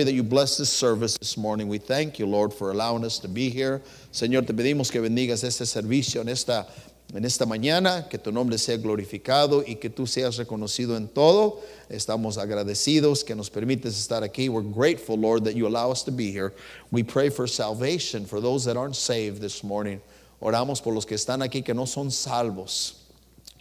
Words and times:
that 0.00 0.14
you 0.14 0.22
bless 0.22 0.56
this 0.56 0.70
service 0.70 1.18
this 1.18 1.36
morning. 1.36 1.68
We 1.68 1.76
thank 1.76 2.18
you, 2.18 2.26
Lord, 2.26 2.54
for 2.54 2.70
allowing 2.70 3.04
us 3.04 3.18
to 3.18 3.28
be 3.28 3.50
here. 3.50 3.82
Señor, 4.10 4.46
te 4.46 4.54
pedimos 4.54 4.90
que 4.90 5.00
bendigas 5.00 5.44
este 5.44 5.66
servicio 5.66 6.22
en 6.22 6.28
esta, 6.30 6.66
en 7.14 7.24
esta 7.26 7.44
mañana, 7.44 8.08
que 8.08 8.18
tu 8.18 8.32
nombre 8.32 8.56
sea 8.56 8.78
glorificado 8.78 9.62
y 9.68 9.74
que 9.74 9.90
tú 9.90 10.06
seas 10.06 10.38
reconocido 10.38 10.96
en 10.96 11.08
todo. 11.08 11.60
Estamos 11.90 12.38
agradecidos 12.38 13.22
que 13.22 13.34
nos 13.34 13.50
permites 13.50 13.94
estar 13.98 14.22
aquí. 14.22 14.48
We're 14.48 14.62
grateful, 14.62 15.18
Lord, 15.18 15.44
that 15.44 15.54
you 15.54 15.66
allow 15.66 15.90
us 15.90 16.02
to 16.04 16.10
be 16.10 16.32
here. 16.32 16.54
We 16.90 17.02
pray 17.02 17.28
for 17.28 17.46
salvation 17.46 18.24
for 18.24 18.40
those 18.40 18.64
that 18.64 18.78
aren't 18.78 18.96
saved 18.96 19.42
this 19.42 19.62
morning. 19.62 20.00
Oramos 20.40 20.82
por 20.82 20.94
los 20.94 21.04
que 21.04 21.16
están 21.16 21.42
aquí 21.42 21.62
que 21.62 21.74
no 21.74 21.84
son 21.84 22.10
salvos. 22.10 22.94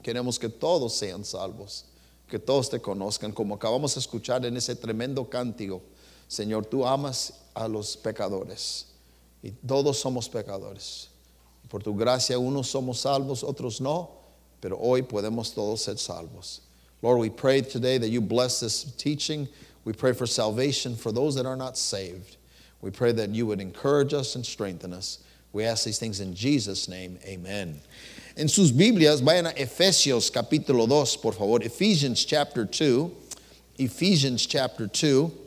Queremos 0.01 0.39
que 0.39 0.49
todos 0.49 0.95
sean 0.95 1.23
salvos, 1.23 1.83
que 2.27 2.39
todos 2.39 2.69
te 2.69 2.79
conozcan, 2.79 3.33
como 3.33 3.55
acabamos 3.55 3.93
de 3.93 3.99
escuchar 3.99 4.45
en 4.45 4.55
ese 4.55 4.75
tremendo 4.75 5.29
cántico. 5.29 5.81
Señor, 6.31 6.65
tú 6.65 6.85
amas 6.87 7.33
a 7.53 7.67
los 7.67 7.97
pecadores 7.97 8.85
y 9.43 9.51
todos 9.67 9.97
somos 9.97 10.29
pecadores. 10.29 11.07
Por 11.67 11.81
tu 11.81 11.93
gracia, 11.93 12.39
unos 12.39 12.71
somos 12.71 12.99
salvos, 13.01 13.43
otros 13.43 13.81
no, 13.81 14.11
pero 14.61 14.77
hoy 14.79 15.01
podemos 15.01 15.53
todos 15.53 15.81
ser 15.81 15.95
salvos. 15.95 16.61
Lord, 17.01 17.19
we 17.19 17.29
pray 17.29 17.61
today 17.61 17.97
that 17.97 18.07
you 18.07 18.21
bless 18.21 18.61
this 18.61 18.83
teaching. 18.95 19.49
We 19.83 19.91
pray 19.91 20.13
for 20.13 20.25
salvation 20.25 20.95
for 20.95 21.11
those 21.11 21.35
that 21.35 21.45
are 21.45 21.57
not 21.57 21.77
saved. 21.77 22.37
We 22.79 22.91
pray 22.91 23.11
that 23.11 23.31
you 23.31 23.45
would 23.47 23.59
encourage 23.59 24.13
us 24.13 24.35
and 24.35 24.45
strengthen 24.45 24.93
us. 24.93 25.19
We 25.51 25.65
ask 25.65 25.83
these 25.83 25.99
things 25.99 26.21
in 26.21 26.33
Jesus' 26.33 26.87
name. 26.87 27.19
Amen. 27.25 27.81
En 28.37 28.47
sus 28.47 28.71
Biblias, 28.71 29.21
vayan 29.21 29.47
a 29.47 29.53
Efesios 29.53 30.31
capítulo 30.31 30.87
2, 30.87 31.17
por 31.17 31.33
favor. 31.33 31.61
Ephesians 31.61 32.23
chapter 32.23 32.65
2. 32.65 33.13
Ephesians 33.79 34.45
chapter 34.45 34.87
2. 34.87 35.40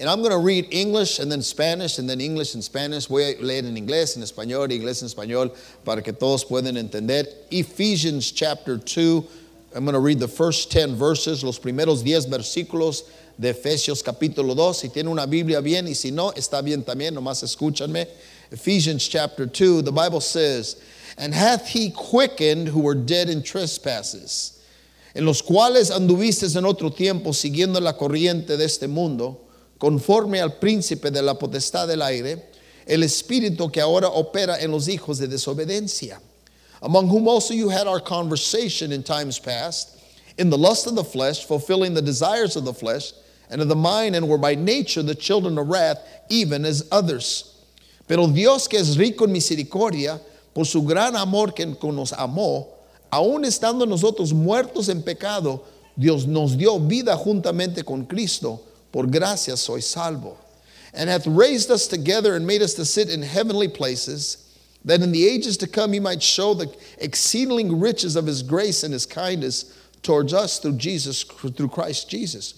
And 0.00 0.08
I'm 0.08 0.20
going 0.20 0.30
to 0.30 0.38
read 0.38 0.68
English 0.70 1.18
and 1.18 1.30
then 1.30 1.42
Spanish 1.42 1.98
and 1.98 2.08
then 2.08 2.22
English 2.22 2.54
and 2.54 2.64
Spanish. 2.64 3.06
Voy 3.06 3.20
a 3.20 3.36
leer 3.38 3.58
en 3.58 3.76
inglés, 3.76 4.16
en 4.16 4.22
español, 4.22 4.72
inglés 4.72 5.02
en 5.02 5.08
español, 5.08 5.54
para 5.84 6.00
que 6.00 6.14
todos 6.14 6.42
puedan 6.42 6.78
entender. 6.78 7.26
Ephesians 7.50 8.32
chapter 8.32 8.78
2. 8.78 9.28
I'm 9.74 9.84
going 9.84 9.92
to 9.92 10.00
read 10.00 10.18
the 10.18 10.26
first 10.26 10.70
10 10.72 10.94
verses, 10.94 11.44
los 11.44 11.58
primeros 11.58 12.02
10 12.02 12.26
versículos 12.26 13.02
de 13.38 13.52
Efesios 13.52 14.02
capítulo 14.02 14.56
2. 14.56 14.80
Si 14.80 14.88
tiene 14.88 15.10
una 15.10 15.26
Biblia 15.26 15.60
bien 15.60 15.86
y 15.86 15.92
si 15.92 16.10
no, 16.10 16.32
está 16.32 16.64
bien 16.64 16.82
también, 16.82 17.12
nomás 17.12 17.42
escúchanme. 17.42 18.06
Ephesians 18.50 19.06
chapter 19.06 19.44
2, 19.44 19.82
the 19.82 19.92
Bible 19.92 20.22
says, 20.22 20.82
And 21.18 21.34
hath 21.34 21.68
he 21.68 21.90
quickened 21.90 22.68
who 22.68 22.80
were 22.80 22.94
dead 22.94 23.28
in 23.28 23.42
trespasses, 23.42 24.62
en 25.14 25.26
los 25.26 25.42
cuales 25.42 25.90
anduviste 25.90 26.56
en 26.56 26.64
otro 26.64 26.88
tiempo 26.88 27.32
siguiendo 27.32 27.82
la 27.82 27.92
corriente 27.92 28.56
de 28.56 28.64
este 28.64 28.88
mundo, 28.88 29.36
conforme 29.80 30.40
al 30.40 30.58
príncipe 30.58 31.10
de 31.10 31.22
la 31.22 31.34
potestad 31.34 31.88
del 31.88 32.02
aire, 32.02 32.50
el 32.86 33.02
espíritu 33.02 33.72
que 33.72 33.80
ahora 33.80 34.08
opera 34.08 34.60
en 34.60 34.70
los 34.70 34.88
hijos 34.88 35.18
de 35.18 35.26
desobediencia, 35.26 36.20
among 36.82 37.08
whom 37.08 37.26
also 37.26 37.54
you 37.54 37.70
had 37.70 37.86
our 37.86 38.00
conversation 38.00 38.92
in 38.92 39.02
times 39.02 39.38
past, 39.38 39.98
in 40.36 40.50
the 40.50 40.58
lust 40.58 40.86
of 40.86 40.94
the 40.94 41.04
flesh, 41.04 41.46
fulfilling 41.46 41.94
the 41.94 42.02
desires 42.02 42.56
of 42.56 42.64
the 42.64 42.74
flesh 42.74 43.12
and 43.48 43.62
of 43.62 43.68
the 43.68 43.74
mind, 43.74 44.14
and 44.14 44.28
were 44.28 44.38
by 44.38 44.54
nature 44.54 45.02
the 45.02 45.14
children 45.14 45.56
of 45.56 45.66
wrath, 45.68 45.98
even 46.28 46.64
as 46.66 46.86
others. 46.92 47.56
Pero 48.06 48.26
Dios 48.26 48.68
que 48.68 48.78
es 48.78 48.98
rico 48.98 49.24
en 49.24 49.32
misericordia, 49.32 50.20
por 50.52 50.66
su 50.66 50.82
gran 50.82 51.16
amor 51.16 51.52
que 51.52 51.64
nos 51.64 52.12
amó, 52.12 52.66
aun 53.10 53.44
estando 53.44 53.86
nosotros 53.86 54.32
muertos 54.32 54.90
en 54.90 55.02
pecado, 55.02 55.62
Dios 55.96 56.26
nos 56.26 56.56
dio 56.56 56.78
vida 56.78 57.16
juntamente 57.16 57.82
con 57.82 58.04
Cristo. 58.04 58.60
Por 58.92 59.06
gracia 59.06 59.56
soy 59.56 59.80
salvo. 59.80 60.36
And 60.92 61.08
hath 61.08 61.26
raised 61.26 61.70
us 61.70 61.86
together 61.86 62.34
and 62.34 62.46
made 62.46 62.62
us 62.62 62.74
to 62.74 62.84
sit 62.84 63.10
in 63.10 63.22
heavenly 63.22 63.68
places, 63.68 64.58
that 64.84 65.02
in 65.02 65.12
the 65.12 65.26
ages 65.26 65.56
to 65.58 65.68
come 65.68 65.92
he 65.92 66.00
might 66.00 66.22
show 66.22 66.54
the 66.54 66.74
exceeding 66.98 67.78
riches 67.80 68.16
of 68.16 68.26
his 68.26 68.42
grace 68.42 68.82
and 68.82 68.92
his 68.92 69.06
kindness 69.06 69.78
towards 70.02 70.34
us 70.34 70.58
through 70.58 70.76
Jesus, 70.76 71.22
through 71.22 71.68
Christ 71.68 72.08
Jesus. 72.08 72.54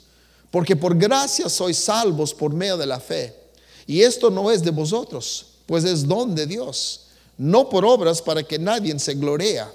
Porque 0.51 0.79
por 0.81 0.95
gracia 0.95 1.49
sois 1.49 1.77
salvos 1.77 2.37
por 2.37 2.51
medio 2.51 2.79
de 2.79 2.87
la 2.87 2.99
fe. 2.99 3.33
Y 3.87 4.03
esto 4.03 4.31
no 4.31 4.49
es 4.49 4.63
de 4.63 4.71
vosotros, 4.71 5.45
pues 5.67 5.85
es 5.85 6.05
don 6.05 6.35
de 6.35 6.47
Dios 6.47 7.03
no 7.39 7.65
por 7.65 7.85
obras 7.85 8.21
para 8.21 8.43
que 8.43 8.59
nadie 8.59 8.97
se 8.99 9.15
glorea, 9.15 9.69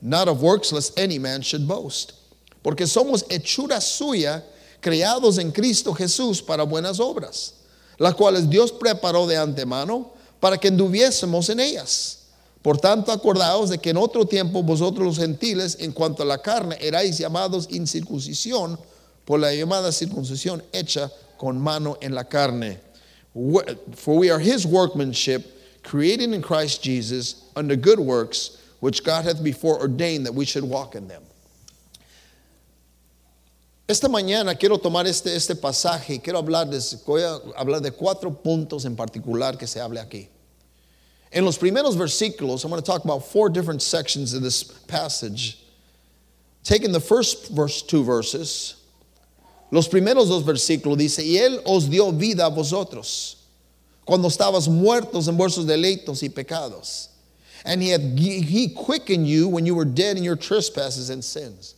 not 0.00 0.28
of 0.28 0.42
works 0.42 0.72
lest 0.72 0.98
any 0.98 1.18
man 1.18 1.42
should 1.42 1.66
boast. 1.66 2.14
Porque 2.62 2.86
somos 2.86 3.24
hechura 3.28 3.80
suya, 3.80 4.42
creados 4.80 5.38
en 5.38 5.52
Cristo 5.52 5.94
Jesús 5.94 6.42
para 6.42 6.62
buenas 6.64 7.00
obras, 7.00 7.54
las 7.98 8.14
cuales 8.14 8.48
Dios 8.48 8.72
preparó 8.72 9.26
de 9.26 9.36
antemano 9.36 10.12
para 10.40 10.58
que 10.58 10.68
anduviésemos 10.68 11.48
en 11.50 11.60
ellas. 11.60 12.18
Por 12.62 12.78
tanto, 12.78 13.10
acordaos 13.10 13.70
de 13.70 13.78
que 13.78 13.90
en 13.90 13.96
otro 13.96 14.26
tiempo 14.26 14.62
vosotros 14.62 15.06
los 15.06 15.16
gentiles, 15.18 15.76
en 15.80 15.92
cuanto 15.92 16.22
a 16.22 16.26
la 16.26 16.38
carne, 16.38 16.76
erais 16.80 17.18
llamados 17.18 17.66
incircuncisión 17.70 18.78
por 19.24 19.40
la 19.40 19.54
llamada 19.54 19.92
circuncisión 19.92 20.62
hecha 20.72 21.10
con 21.38 21.58
mano 21.58 21.96
en 22.02 22.14
la 22.14 22.24
carne. 22.24 22.80
For 23.32 24.18
we 24.18 24.30
are 24.30 24.40
his 24.40 24.66
workmanship 24.66 25.42
created 25.82 26.32
in 26.32 26.42
Christ 26.42 26.82
Jesus 26.82 27.44
under 27.56 27.76
good 27.76 27.98
works, 27.98 28.58
which 28.80 29.04
God 29.04 29.24
hath 29.24 29.42
before 29.42 29.78
ordained 29.80 30.26
that 30.26 30.34
we 30.34 30.44
should 30.44 30.64
walk 30.64 30.94
in 30.94 31.08
them. 31.08 31.22
Esta 33.90 34.08
mañana 34.08 34.54
quiero 34.54 34.78
tomar 34.78 35.04
este, 35.08 35.34
este 35.34 35.56
pasaje 35.56 36.14
y 36.14 36.18
quiero 36.20 36.38
hablar 36.38 36.68
de, 36.70 37.90
cuatro 37.90 38.30
puntos 38.30 38.84
en 38.84 38.94
particular 38.94 39.58
que 39.58 39.66
se 39.66 39.80
hable 39.80 39.98
aquí. 39.98 40.28
En 41.32 41.44
los 41.44 41.58
primeros 41.58 41.96
versículos, 41.96 42.62
I'm 42.62 42.70
going 42.70 42.80
to 42.80 42.86
talk 42.86 43.04
about 43.04 43.24
four 43.24 43.50
different 43.50 43.82
sections 43.82 44.32
of 44.32 44.42
this 44.42 44.62
passage. 44.62 45.58
Taking 46.62 46.92
the 46.92 47.00
first 47.00 47.48
verse, 47.48 47.82
two 47.82 48.04
verses, 48.04 48.76
los 49.72 49.88
primeros 49.88 50.28
dos 50.28 50.44
versículos 50.44 50.96
dice, 50.96 51.24
y 51.24 51.38
Él 51.38 51.60
os 51.66 51.88
dio 51.88 52.12
vida 52.12 52.46
a 52.46 52.50
vosotros 52.50 53.38
cuando 54.04 54.28
estabas 54.28 54.68
muertos 54.68 55.26
en 55.26 55.36
vuestros 55.36 55.66
deleitos 55.66 56.22
y 56.22 56.28
pecados. 56.28 57.08
And 57.64 57.82
he, 57.82 57.90
had, 57.90 58.02
he 58.16 58.68
quickened 58.68 59.26
you 59.26 59.48
when 59.48 59.66
you 59.66 59.74
were 59.74 59.84
dead 59.84 60.16
in 60.16 60.22
your 60.22 60.36
trespasses 60.36 61.10
and 61.10 61.24
sins. 61.24 61.74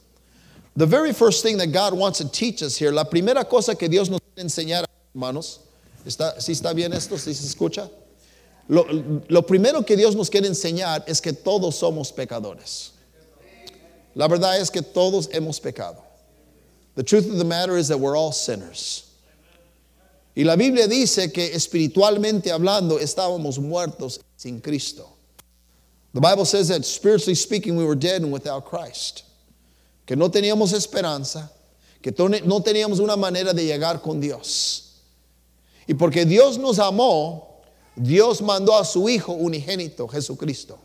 The 0.75 0.87
very 0.87 1.13
first 1.13 1.43
thing 1.43 1.59
that 1.59 1.69
God 1.69 1.95
wants 1.95 2.19
to 2.19 2.29
teach 2.29 2.63
us 2.63 2.77
here, 2.77 2.91
la 2.91 3.05
primera 3.05 3.45
cosa 3.45 3.75
que 3.75 3.89
Dios 3.89 4.09
nos 4.09 4.21
quiere 4.21 4.49
enseñar, 4.49 4.85
hermanos, 5.15 5.59
¿está, 6.07 6.37
¿sí 6.39 6.53
está 6.53 6.75
bien 6.75 6.93
esto? 6.93 7.17
¿Sí 7.17 7.35
se 7.35 7.47
escucha? 7.47 7.91
Lo, 8.69 8.85
lo 9.29 9.43
primero 9.43 9.83
que 9.83 9.97
Dios 9.97 10.15
nos 10.15 10.31
quiere 10.31 10.47
enseñar 10.47 11.05
es 11.07 11.21
que 11.21 11.33
todos 11.33 11.77
somos 11.77 12.11
pecadores. 12.11 12.93
La 14.15 14.29
verdad 14.29 14.59
es 14.59 14.71
que 14.71 14.83
todos 14.83 15.29
hemos 15.33 15.61
pecado. 15.61 16.03
The 16.95 17.03
truth 17.03 17.27
of 17.31 17.39
the 17.39 17.45
matter 17.45 17.77
is 17.77 17.89
that 17.89 17.99
we're 17.99 18.17
all 18.17 18.33
sinners. 18.33 19.11
Y 20.35 20.45
la 20.45 20.57
Biblia 20.57 20.87
dice 20.89 21.33
que 21.33 21.51
espiritualmente 21.55 22.51
hablando 22.51 22.99
estábamos 22.99 23.59
muertos 23.59 24.21
sin 24.37 24.61
Cristo. 24.61 25.09
The 26.15 26.21
Bible 26.21 26.45
says 26.45 26.69
that 26.69 26.85
spiritually 26.85 27.35
speaking 27.35 27.77
we 27.77 27.85
were 27.85 27.95
dead 27.95 28.23
and 28.23 28.33
without 28.33 28.65
Christ. 28.65 29.25
Que 30.05 30.17
no 30.17 30.31
teníamos 30.31 30.73
esperanza, 30.73 31.53
que 32.01 32.15
no 32.45 32.63
teníamos 32.63 32.99
una 32.99 33.17
manera 33.17 33.53
de 33.53 33.65
llegar 33.65 34.01
con 34.01 34.21
Dios. 34.21 34.95
Y 35.87 35.95
porque 35.95 36.25
Dios 36.25 36.59
nos 36.59 36.79
amó, 36.79 37.61
Dios 37.95 38.43
mandó 38.43 38.77
a 38.77 38.85
su 38.85 39.09
Hijo 39.09 39.33
unigénito, 39.33 40.09
Jesucristo. 40.09 40.79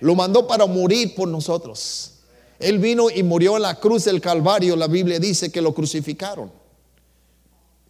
Lo 0.00 0.14
mandó 0.14 0.46
para 0.46 0.66
morir 0.66 1.14
por 1.14 1.28
nosotros. 1.28 2.10
Él 2.58 2.78
vino 2.78 3.10
y 3.10 3.22
murió 3.22 3.56
en 3.56 3.62
la 3.62 3.80
cruz 3.80 4.04
del 4.04 4.20
Calvario. 4.20 4.76
La 4.76 4.86
Biblia 4.86 5.18
dice 5.18 5.50
que 5.50 5.60
lo 5.60 5.74
crucificaron 5.74 6.64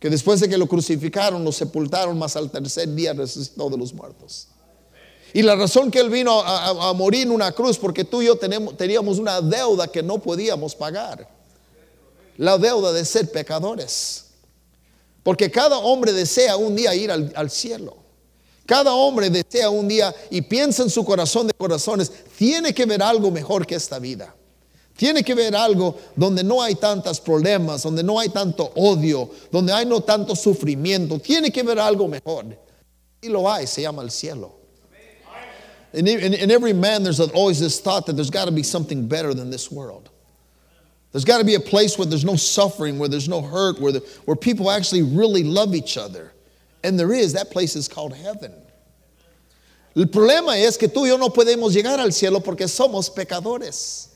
que 0.04 0.10
después 0.10 0.38
de 0.38 0.50
que 0.50 0.59
lo 0.59 0.66
crucificaron, 0.66 1.43
lo 1.43 1.50
sepultaron, 1.50 2.19
más 2.19 2.37
al 2.37 2.50
tercer 2.50 2.94
día 2.94 3.14
resucitó 3.14 3.70
de 3.70 3.79
los 3.79 3.94
muertos. 3.94 4.49
Y 5.34 5.42
la 5.42 5.56
razón 5.56 5.90
que 5.90 5.98
Él 5.98 6.10
vino 6.10 6.40
a, 6.40 6.92
morir 6.94 7.22
en 7.22 7.32
una 7.32 7.50
cruz, 7.50 7.76
porque 7.76 8.04
tú 8.04 8.22
y 8.22 8.26
yo 8.26 8.36
tenemos, 8.36 8.76
teníamos 8.76 9.19
una 9.19 9.40
deuda 9.40 9.88
que 9.88 10.00
no 10.00 10.19
podíamos 10.19 10.76
pagar. 10.76 11.28
La 12.36 12.56
deuda 12.56 12.92
de 12.92 13.04
ser 13.04 13.28
pecadores. 13.32 14.26
Porque 15.25 15.50
cada 15.50 15.78
hombre 15.78 16.12
desea 16.12 16.56
un 16.56 16.76
día 16.76 16.94
ir 16.94 17.10
al, 17.10 17.32
al 17.34 17.50
cielo. 17.50 17.96
Cada 18.64 18.94
hombre 18.94 19.28
desea 19.28 19.70
un 19.70 19.88
día 19.88 20.14
y 20.31 20.40
piensa 20.40 20.84
en 20.84 20.90
su 20.90 21.04
corazón 21.04 21.48
de 21.48 21.52
corazones, 21.54 22.12
tiene 22.38 22.72
que 22.72 22.86
ver 22.86 23.02
algo 23.02 23.32
mejor 23.32 23.66
que 23.66 23.75
esta 23.75 23.98
vida. 23.98 24.32
Tiene 24.96 25.25
que 25.25 25.34
ver 25.34 25.56
algo 25.56 25.96
donde 26.14 26.44
no 26.44 26.62
hay 26.62 26.76
tantos 26.76 27.19
problemas, 27.20 27.82
donde 27.82 28.04
no 28.04 28.20
hay 28.20 28.28
tanto 28.28 28.70
odio, 28.76 29.28
donde 29.50 29.72
hay 29.72 29.84
no 29.84 30.00
tanto 30.00 30.36
sufrimiento. 30.36 31.19
Tiene 31.19 31.50
que 31.50 31.64
ver 31.64 31.81
algo 31.81 32.06
mejor. 32.06 32.56
Y 33.20 33.28
lo 33.28 33.50
hay, 33.50 33.66
se 33.66 33.82
llama 33.82 34.04
el 34.04 34.12
cielo. 34.12 34.63
In, 35.94 36.08
in, 36.08 36.35
in 36.35 36.50
every 36.50 36.73
man, 36.73 37.05
there's 37.05 37.20
always 37.20 37.61
this 37.61 37.81
thought 37.81 38.06
that 38.06 38.14
there's 38.14 38.31
got 38.31 38.46
to 38.46 38.52
be 38.52 38.64
something 38.64 39.06
better 39.06 39.32
than 39.32 39.50
this 39.50 39.70
world. 39.70 40.11
There's 41.12 41.25
got 41.25 41.38
to 41.38 41.44
be 41.44 41.55
a 41.55 41.61
place 41.61 41.96
where 41.96 42.06
there's 42.06 42.25
no 42.25 42.35
suffering, 42.35 42.99
where 42.99 43.08
there's 43.08 43.29
no 43.29 43.41
hurt, 43.41 43.81
where, 43.81 43.93
the, 43.93 44.00
where 44.25 44.37
people 44.37 44.69
actually 44.69 45.02
really 45.02 45.44
love 45.44 45.73
each 45.73 45.96
other. 45.96 46.32
And 46.82 46.99
there 46.99 47.12
is. 47.12 47.35
That 47.35 47.52
place 47.52 47.76
is 47.76 47.87
called 47.87 48.12
heaven. 48.12 48.52
El 49.94 50.06
problema 50.06 50.56
es 50.56 50.76
que 50.76 50.88
tú 50.88 51.05
y 51.05 51.11
yo 51.11 51.17
no 51.17 51.29
podemos 51.29 51.73
llegar 51.73 52.00
al 52.00 52.11
cielo 52.12 52.41
porque 52.41 52.67
somos 52.67 53.08
pecadores. 53.08 54.08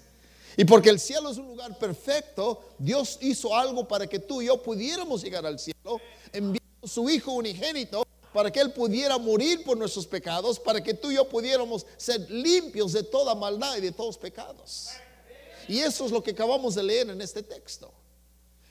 Y 0.56 0.64
porque 0.64 0.88
el 0.88 0.98
cielo 0.98 1.30
es 1.30 1.38
un 1.38 1.46
lugar 1.46 1.78
perfecto, 1.78 2.58
Dios 2.80 3.16
hizo 3.20 3.54
algo 3.54 3.86
para 3.86 4.08
que 4.08 4.18
tú 4.18 4.42
y 4.42 4.46
yo 4.46 4.60
pudiéramos 4.60 5.22
llegar 5.22 5.46
al 5.46 5.60
cielo, 5.60 6.00
enviando 6.32 6.58
su 6.84 7.08
Hijo 7.08 7.30
unigénito 7.30 8.04
para 8.38 8.52
que 8.52 8.60
Él 8.60 8.72
pudiera 8.72 9.18
morir 9.18 9.64
por 9.64 9.76
nuestros 9.76 10.06
pecados, 10.06 10.60
para 10.60 10.80
que 10.80 10.94
tú 10.94 11.10
y 11.10 11.16
yo 11.16 11.28
pudiéramos 11.28 11.84
ser 11.96 12.20
limpios 12.30 12.92
de 12.92 13.02
toda 13.02 13.34
maldad 13.34 13.76
y 13.78 13.80
de 13.80 13.90
todos 13.90 14.16
pecados. 14.16 14.90
Y 15.66 15.80
eso 15.80 16.06
es 16.06 16.12
lo 16.12 16.22
que 16.22 16.30
acabamos 16.30 16.76
de 16.76 16.84
leer 16.84 17.10
en 17.10 17.20
este 17.20 17.42
texto. 17.42 17.92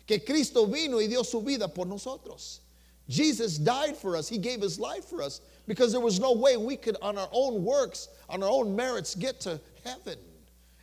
Que 0.06 0.24
Cristo 0.24 0.68
vino 0.68 1.02
y 1.02 1.08
dio 1.08 1.22
su 1.22 1.42
vida 1.42 1.68
por 1.68 1.86
nosotros. 1.86 2.62
Jesus 3.10 3.58
died 3.58 3.98
for 3.98 4.16
us. 4.16 4.30
He 4.30 4.38
gave 4.38 4.62
his 4.62 4.80
life 4.80 5.04
for 5.04 5.22
us 5.22 5.42
because 5.68 5.92
there 5.92 6.00
was 6.00 6.18
no 6.18 6.31
way 6.31 6.56
we 6.56 6.78
could, 6.78 6.96
on 7.02 7.18
our 7.18 7.30
own 7.34 7.66
works, 7.66 8.08
on 8.30 8.42
our 8.44 8.50
own 8.50 8.74
merits, 8.74 9.16
get 9.16 9.42
to 9.42 9.60
heaven. 9.84 10.18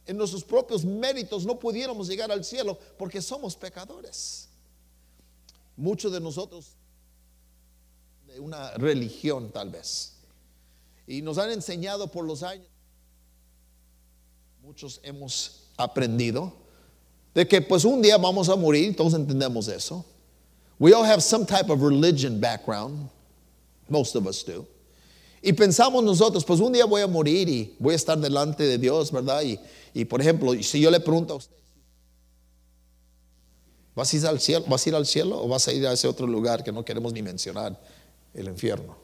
En 0.07 0.19
nuestros 0.19 0.45
propios 0.45 0.85
méritos 0.85 1.47
no 1.47 1.55
pudiéramos 1.55 2.11
llegar 2.11 2.31
al 2.31 2.45
cielo 2.45 2.77
porque 2.99 3.23
somos 3.23 3.57
pecadores. 3.57 4.45
Muchos 5.75 6.13
de 6.13 6.21
nosotros 6.21 6.77
una 8.39 8.73
religión 8.73 9.51
tal 9.51 9.71
vez. 9.71 10.13
Y 11.07 11.23
nos 11.23 11.39
han 11.39 11.51
enseñado 11.51 12.11
por 12.11 12.25
los 12.25 12.43
años, 12.43 12.69
muchos 14.63 15.01
hemos 15.03 15.69
aprendido, 15.77 16.53
de 17.35 17.47
que 17.47 17.61
pues 17.61 17.85
un 17.85 18.01
día 18.01 18.17
vamos 18.17 18.49
a 18.49 18.57
morir, 18.57 18.97
todos 18.97 19.15
entendemos 19.15 19.69
eso. 19.69 20.05
We 20.79 20.93
all 20.93 21.05
have 21.05 21.21
some 21.21 21.45
type 21.47 21.71
of 21.71 21.83
religion 21.83 22.41
background, 22.41 23.09
most 23.89 24.17
of 24.17 24.27
us 24.27 24.45
do. 24.45 24.67
Y 25.43 25.53
pensamos 25.53 26.03
nosotros, 26.03 26.45
pues 26.45 26.59
un 26.61 26.73
día 26.73 26.87
voy 26.87 27.03
a 27.03 27.07
morir 27.07 27.49
y 27.49 27.77
voy 27.79 27.93
a 27.93 27.97
estar 27.97 28.19
delante 28.19 28.65
de 28.65 28.79
Dios, 28.79 29.13
¿verdad? 29.13 29.43
Y, 29.43 29.61
y 29.93 30.07
por 30.07 30.21
ejemplo, 30.23 30.55
si 30.63 30.81
yo 30.81 30.91
le 30.91 31.01
pregunto 31.01 31.35
a 31.35 31.37
usted, 31.37 31.55
¿vas 33.95 34.13
a 34.13 34.17
ir 34.17 34.27
al 34.27 34.41
cielo, 34.41 34.65
vas 34.67 34.87
a 34.87 34.89
ir 34.89 34.95
al 34.95 35.05
cielo 35.05 35.45
o 35.45 35.47
vas 35.47 35.69
a 35.69 35.73
ir 35.73 35.87
a 35.87 35.93
ese 35.93 36.09
otro 36.09 36.27
lugar 36.27 36.65
que 36.65 36.73
no 36.73 36.83
queremos 36.83 37.13
ni 37.13 37.21
mencionar, 37.21 37.79
el 38.35 38.49
infierno? 38.49 38.97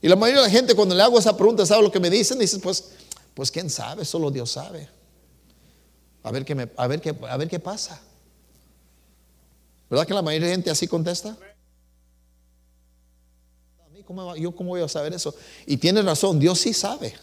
Y 0.00 0.08
la 0.08 0.16
mayoría 0.16 0.42
de 0.42 0.48
la 0.48 0.52
gente 0.52 0.74
cuando 0.74 0.94
le 0.94 1.02
hago 1.02 1.18
esa 1.18 1.36
pregunta, 1.36 1.66
¿sabe 1.66 1.82
lo 1.82 1.90
que 1.90 2.00
me 2.00 2.10
dicen? 2.10 2.38
Dicen, 2.38 2.60
pues, 2.60 2.90
pues 3.34 3.50
quién 3.50 3.68
sabe, 3.68 4.04
solo 4.04 4.30
Dios 4.30 4.50
sabe. 4.50 4.88
A 6.22 6.30
ver 6.30 6.44
qué, 6.44 6.54
me, 6.54 6.68
a 6.76 6.86
ver 6.86 7.00
qué, 7.00 7.16
a 7.28 7.36
ver 7.36 7.48
qué 7.48 7.58
pasa. 7.58 8.00
¿Verdad 9.90 10.06
que 10.06 10.14
la 10.14 10.22
mayoría 10.22 10.48
de 10.48 10.54
gente 10.54 10.70
así 10.70 10.86
contesta? 10.86 11.36
¿Cómo, 14.04 14.34
¿Yo 14.36 14.52
cómo 14.52 14.70
voy 14.70 14.80
a 14.80 14.88
saber 14.88 15.12
eso? 15.12 15.34
Y 15.66 15.76
tiene 15.76 16.00
razón, 16.00 16.38
Dios 16.38 16.58
sí 16.58 16.72
sabe. 16.72 17.14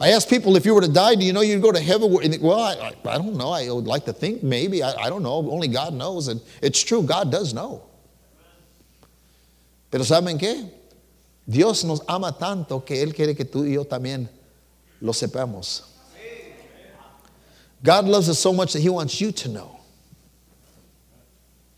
I 0.00 0.10
ask 0.10 0.28
people 0.28 0.56
if 0.56 0.66
you 0.66 0.74
were 0.74 0.84
to 0.84 0.92
die, 0.92 1.14
do 1.14 1.24
you 1.24 1.32
know 1.32 1.40
you'd 1.40 1.62
go 1.62 1.70
to 1.70 1.80
heaven? 1.80 2.12
Well, 2.40 2.58
I, 2.60 3.16
don't 3.16 3.36
know. 3.36 3.50
I 3.52 3.70
would 3.70 3.86
like 3.86 4.04
to 4.06 4.12
think 4.12 4.42
maybe. 4.42 4.82
I 4.82 5.08
don't 5.08 5.22
know. 5.22 5.48
Only 5.48 5.68
God 5.68 5.94
knows. 5.94 6.26
And 6.26 6.40
it's 6.60 6.82
true, 6.82 7.02
God 7.02 7.30
does 7.30 7.54
know. 7.54 7.84
Pero 9.94 10.04
¿saben 10.04 10.36
qué? 10.36 10.74
Dios 11.46 11.84
nos 11.84 12.02
ama 12.08 12.36
tanto 12.36 12.84
que 12.84 13.00
Él 13.00 13.14
quiere 13.14 13.36
que 13.36 13.44
tú 13.44 13.64
y 13.64 13.74
yo 13.74 13.84
también 13.84 14.28
lo 15.00 15.12
sepamos. 15.12 15.84
God 17.80 18.08
loves 18.08 18.28
us 18.28 18.40
so 18.40 18.52
much 18.52 18.72
that 18.72 18.80
He 18.80 18.88
wants 18.88 19.20
you 19.20 19.30
to 19.30 19.48
know. 19.48 19.78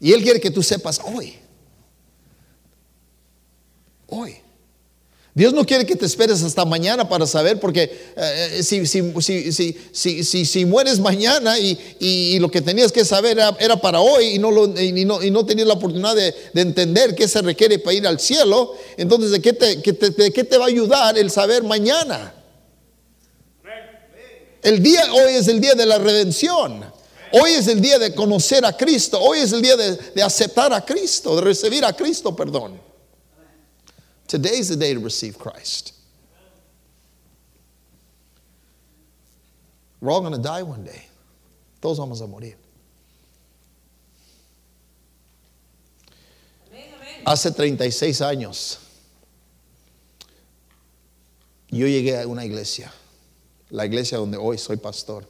Y 0.01 0.13
Él 0.15 0.23
quiere 0.23 0.41
que 0.41 0.51
tú 0.51 0.63
sepas 0.63 0.99
hoy. 1.05 1.39
Hoy. 4.09 4.41
Dios 5.37 5.53
no 5.53 5.67
quiere 5.67 5.85
que 5.85 5.97
te 5.97 6.06
esperes 6.06 6.43
hasta 6.43 6.65
mañana 6.65 7.06
para 7.11 7.27
saber, 7.27 7.61
porque 7.61 7.94
eh, 8.17 8.62
si, 8.62 8.87
si, 8.87 10.47
si, 10.47 10.65
mueres 10.65 10.99
mañana 10.99 11.59
y, 11.59 11.79
y, 12.00 12.38
lo 12.38 12.50
que 12.50 12.62
tenías 12.62 12.91
que 12.91 13.05
saber 13.05 13.38
era, 13.59 13.77
para 13.77 14.00
hoy 14.00 14.29
y 14.29 14.38
no, 14.38 14.50
lo, 14.50 14.81
y, 14.81 15.05
no, 15.05 15.21
no, 15.21 15.44
tenías 15.44 15.69
la 15.69 15.75
oportunidad 15.75 16.17
de, 16.17 16.35
de, 16.55 16.62
entender 16.62 17.15
qué 17.15 17.29
se 17.29 17.43
requiere 17.43 17.79
para 17.79 17.93
ir 17.93 18.06
al 18.06 18.19
cielo, 18.19 18.77
entonces 18.97 19.31
¿de 19.31 19.43
qué 19.43 19.53
te, 19.53 19.77
de 19.77 20.33
qué 20.33 20.43
te 20.43 20.56
va 20.56 20.65
a 20.65 20.69
ayudar 20.69 21.19
el 21.19 21.31
saber 21.31 21.62
mañana? 21.62 22.33
El 24.62 24.83
día 24.83 25.03
hoy 25.12 25.35
es 25.35 25.49
el 25.49 25.61
día 25.61 25.75
de 25.75 25.85
la 25.85 25.99
redención. 25.99 26.83
Hoy 27.33 27.50
es 27.50 27.69
el 27.69 27.83
día 27.83 27.99
de 27.99 28.15
conocer 28.15 28.65
a 28.65 28.75
Cristo. 28.75 29.21
Hoy 29.21 29.41
es 29.41 29.53
el 29.53 29.61
día 29.61 29.77
de, 29.77 29.99
de 30.15 30.23
aceptar 30.23 30.73
a 30.73 30.83
Cristo, 30.83 31.37
de 31.37 31.43
recibir 31.43 31.85
a 31.85 31.93
Cristo, 31.94 32.35
perdón. 32.35 32.86
Today 34.26 34.58
is 34.58 34.69
the 34.69 34.76
day 34.76 34.93
to 34.93 35.00
receive 35.00 35.38
Christ. 35.38 35.93
We're 40.00 40.11
all 40.11 40.20
going 40.20 40.32
to 40.34 40.43
die 40.43 40.62
one 40.62 40.84
day. 40.84 41.06
Todos 41.81 41.99
vamos 41.99 42.20
a 42.20 42.26
morir. 42.26 42.55
Hace 47.25 47.50
36 47.50 48.20
años 48.20 48.78
yo 51.69 51.87
llegué 51.87 52.23
a 52.23 52.26
una 52.28 52.44
iglesia, 52.44 52.93
la 53.70 53.84
iglesia 53.84 54.19
donde 54.19 54.37
hoy 54.37 54.58
soy 54.58 54.76
pastor. 54.76 55.25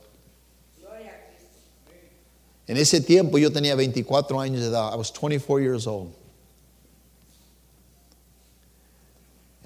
En 2.69 2.76
ese 2.76 3.00
tiempo 3.00 3.38
yo 3.38 3.50
tenía 3.50 3.76
24 3.76 4.40
años 4.40 4.60
de 4.60 4.69
edad. 4.69 4.93
I 4.93 4.96
was 4.96 5.10
24 5.12 5.60
years 5.60 5.87
old. 5.87 6.12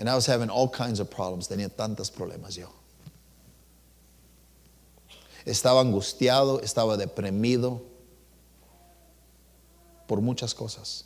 And 0.00 0.08
I 0.08 0.14
was 0.14 0.24
having 0.24 0.48
all 0.48 0.66
kinds 0.66 0.98
of 0.98 1.10
problems. 1.10 1.46
Tenía 1.46 1.68
tantos 1.68 2.10
problemas 2.10 2.56
yo. 2.56 2.70
Estaba 5.44 5.82
angustiado, 5.82 6.62
estaba 6.62 6.96
deprimido 6.96 7.82
por 10.08 10.22
muchas 10.22 10.54
cosas. 10.54 11.04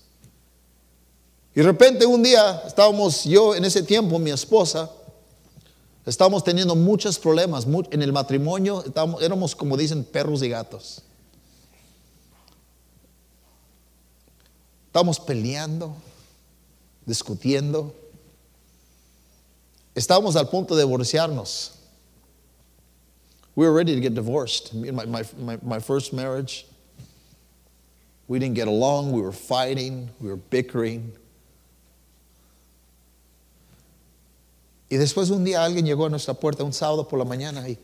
Y 1.57 1.61
de 1.61 1.67
repente 1.67 2.07
un 2.07 2.23
día 2.23 2.63
estábamos, 2.65 3.25
yo 3.25 3.57
en 3.57 3.65
ese 3.65 3.83
tiempo, 3.83 4.17
mi 4.21 4.31
esposa, 4.31 4.89
estábamos 6.07 6.45
teniendo 6.45 6.77
muchos 6.77 7.19
problemas 7.19 7.67
en 7.91 8.01
el 8.01 8.13
matrimonio, 8.13 8.85
estábamos, 8.87 9.23
éramos 9.23 9.57
como 9.57 9.77
dicen 9.77 10.05
perros 10.05 10.41
y 10.45 10.49
gatos. 10.51 11.03
Estábamos 14.87 15.19
peleando, 15.19 15.97
discutiendo. 17.05 18.04
Estábamos 19.95 20.37
al 20.37 20.49
punto 20.49 20.75
de 20.75 20.85
divorciarnos. 20.85 21.77
We 23.55 23.67
were 23.67 23.73
ready 23.73 23.95
to 23.95 24.01
get 24.01 24.15
divorced. 24.15 24.75
My, 24.75 25.05
my, 25.05 25.23
my, 25.39 25.59
my 25.63 25.79
first 25.79 26.13
marriage, 26.13 26.67
we 28.27 28.41
didn't 28.41 28.57
get 28.57 28.67
along. 28.67 29.13
We 29.13 29.21
were 29.21 29.33
fighting. 29.33 30.11
We 30.21 30.29
were 30.29 30.37
bickering. 30.37 31.13
Y 34.91 34.97
después 34.97 35.31
un 35.31 35.45
día 35.45 35.65
alguien 35.65 35.87
llegó 35.87 36.07
a 36.07 36.09
nuestra 36.09 36.35
puerta 36.35 36.65
un 36.65 36.73
sábado 36.73 37.09
por 37.09 37.19
la 37.19 37.25
mañana 37.25 37.69
y, 37.69 37.79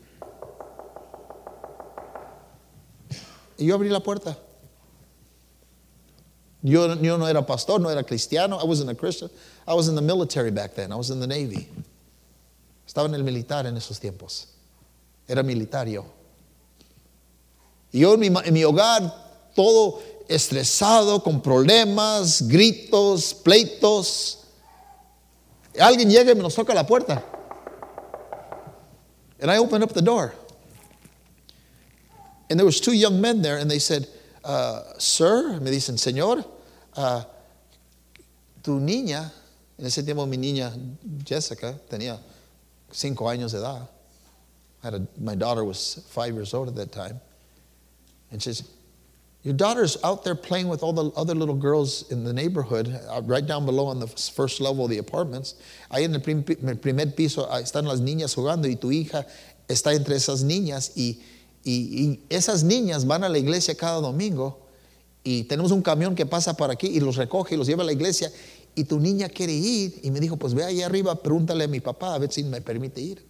y 3.57 3.65
yo 3.65 3.75
abrí 3.77 3.89
la 3.89 3.99
puerta. 3.99 4.37
Yo, 6.63 6.93
yo 6.95 7.17
no 7.17 7.25
era 7.25 7.41
pastor, 7.41 7.79
no 7.79 7.89
era 7.89 8.03
cristiano. 8.03 8.57
I 8.59 8.65
wasn't 8.65 8.91
a 8.91 8.95
Christian. 8.95 9.29
I 9.67 9.73
was 9.73 9.87
in 9.87 9.95
the 9.95 10.01
military 10.01 10.51
back 10.51 10.75
then. 10.75 10.91
I 10.91 10.95
was 10.95 11.09
in 11.09 11.19
the 11.19 11.27
Navy. 11.27 11.67
Estaba 12.91 13.07
en 13.07 13.15
el 13.15 13.23
militar 13.23 13.65
en 13.65 13.77
esos 13.77 14.01
tiempos. 14.01 14.49
Era 15.25 15.43
militar 15.43 15.87
yo. 15.87 16.03
Y 17.89 17.99
yo 17.99 18.15
en 18.15 18.19
mi, 18.19 18.27
en 18.27 18.53
mi 18.53 18.65
hogar, 18.65 19.49
todo 19.55 20.01
estresado, 20.27 21.23
con 21.23 21.41
problemas, 21.41 22.45
gritos, 22.49 23.33
pleitos. 23.33 24.39
Alguien 25.79 26.09
llega 26.09 26.33
y 26.33 26.35
me 26.35 26.41
nos 26.41 26.53
toca 26.53 26.73
la 26.73 26.85
puerta. 26.85 27.23
And 29.39 29.49
I 29.49 29.57
opened 29.57 29.85
up 29.85 29.93
the 29.93 30.01
door. 30.01 30.33
And 32.49 32.59
there 32.59 32.65
was 32.65 32.81
two 32.81 32.91
young 32.91 33.21
men 33.21 33.41
there, 33.41 33.55
and 33.55 33.71
they 33.71 33.79
said, 33.79 34.05
uh, 34.43 34.81
Sir, 34.97 35.61
me 35.61 35.71
dicen, 35.71 35.97
Señor, 35.97 36.43
uh, 36.97 37.23
tu 38.61 38.81
niña, 38.81 39.31
en 39.77 39.85
ese 39.85 40.03
tiempo 40.03 40.25
mi 40.25 40.35
niña 40.35 40.73
Jessica 41.25 41.73
tenía 41.89 42.19
cinco 42.91 43.25
años 43.25 43.51
de 43.51 43.59
edad. 43.59 43.87
a, 44.83 45.01
my 45.19 45.35
daughter 45.35 45.63
was 45.63 46.05
five 46.09 46.33
years 46.33 46.53
old 46.53 46.67
at 46.67 46.75
that 46.75 46.91
time. 46.91 47.19
And 48.31 48.41
she 48.41 48.53
says, 48.53 48.69
Your 49.43 49.55
daughter's 49.55 49.97
out 50.03 50.23
there 50.23 50.35
playing 50.35 50.67
with 50.67 50.83
all 50.83 50.93
the 50.93 51.09
other 51.19 51.33
little 51.33 51.55
girls 51.55 52.11
in 52.11 52.23
the 52.23 52.31
neighborhood, 52.31 52.87
uh, 53.09 53.21
right 53.23 53.45
down 53.45 53.65
below 53.65 53.87
on 53.87 53.99
the 53.99 54.07
first 54.07 54.61
level 54.61 54.85
of 54.85 54.91
the 54.91 54.99
apartments. 54.99 55.55
Ahí 55.91 56.03
en 56.03 56.13
el 56.13 56.75
primer 56.75 57.07
piso 57.15 57.47
están 57.47 57.85
las 57.85 57.99
niñas 57.99 58.35
jugando 58.35 58.67
y 58.67 58.75
tu 58.75 58.91
hija 58.91 59.25
está 59.67 59.95
entre 59.95 60.15
esas 60.15 60.43
niñas 60.43 60.91
Y, 60.95 61.17
y 61.63 62.19
esas 62.29 62.63
niñas 62.63 63.05
van 63.05 63.23
a 63.23 63.29
la 63.29 63.37
iglesia 63.37 63.75
cada 63.75 64.01
domingo 64.01 64.57
y 65.23 65.43
tenemos 65.43 65.71
un 65.71 65.83
camión 65.83 66.15
que 66.15 66.25
pasa 66.25 66.55
por 66.57 66.71
aquí 66.71 66.87
y 66.87 66.99
los 66.99 67.15
recoge 67.15 67.53
y 67.53 67.57
los 67.57 67.67
lleva 67.67 67.83
a 67.83 67.85
la 67.85 67.91
iglesia 67.91 68.31
y 68.75 68.83
tu 68.85 68.99
niña 68.99 69.29
quiere 69.29 69.53
ir 69.53 69.99
y 70.03 70.11
me 70.11 70.19
dijo, 70.19 70.37
pues 70.37 70.53
ve 70.53 70.63
ahí 70.63 70.81
arriba, 70.81 71.15
pregúntale 71.21 71.65
a 71.65 71.67
mi 71.67 71.79
papá 71.79 72.15
a 72.15 72.17
ver 72.17 72.31
si 72.31 72.43
me 72.43 72.61
permite 72.61 73.01
ir. 73.01 73.25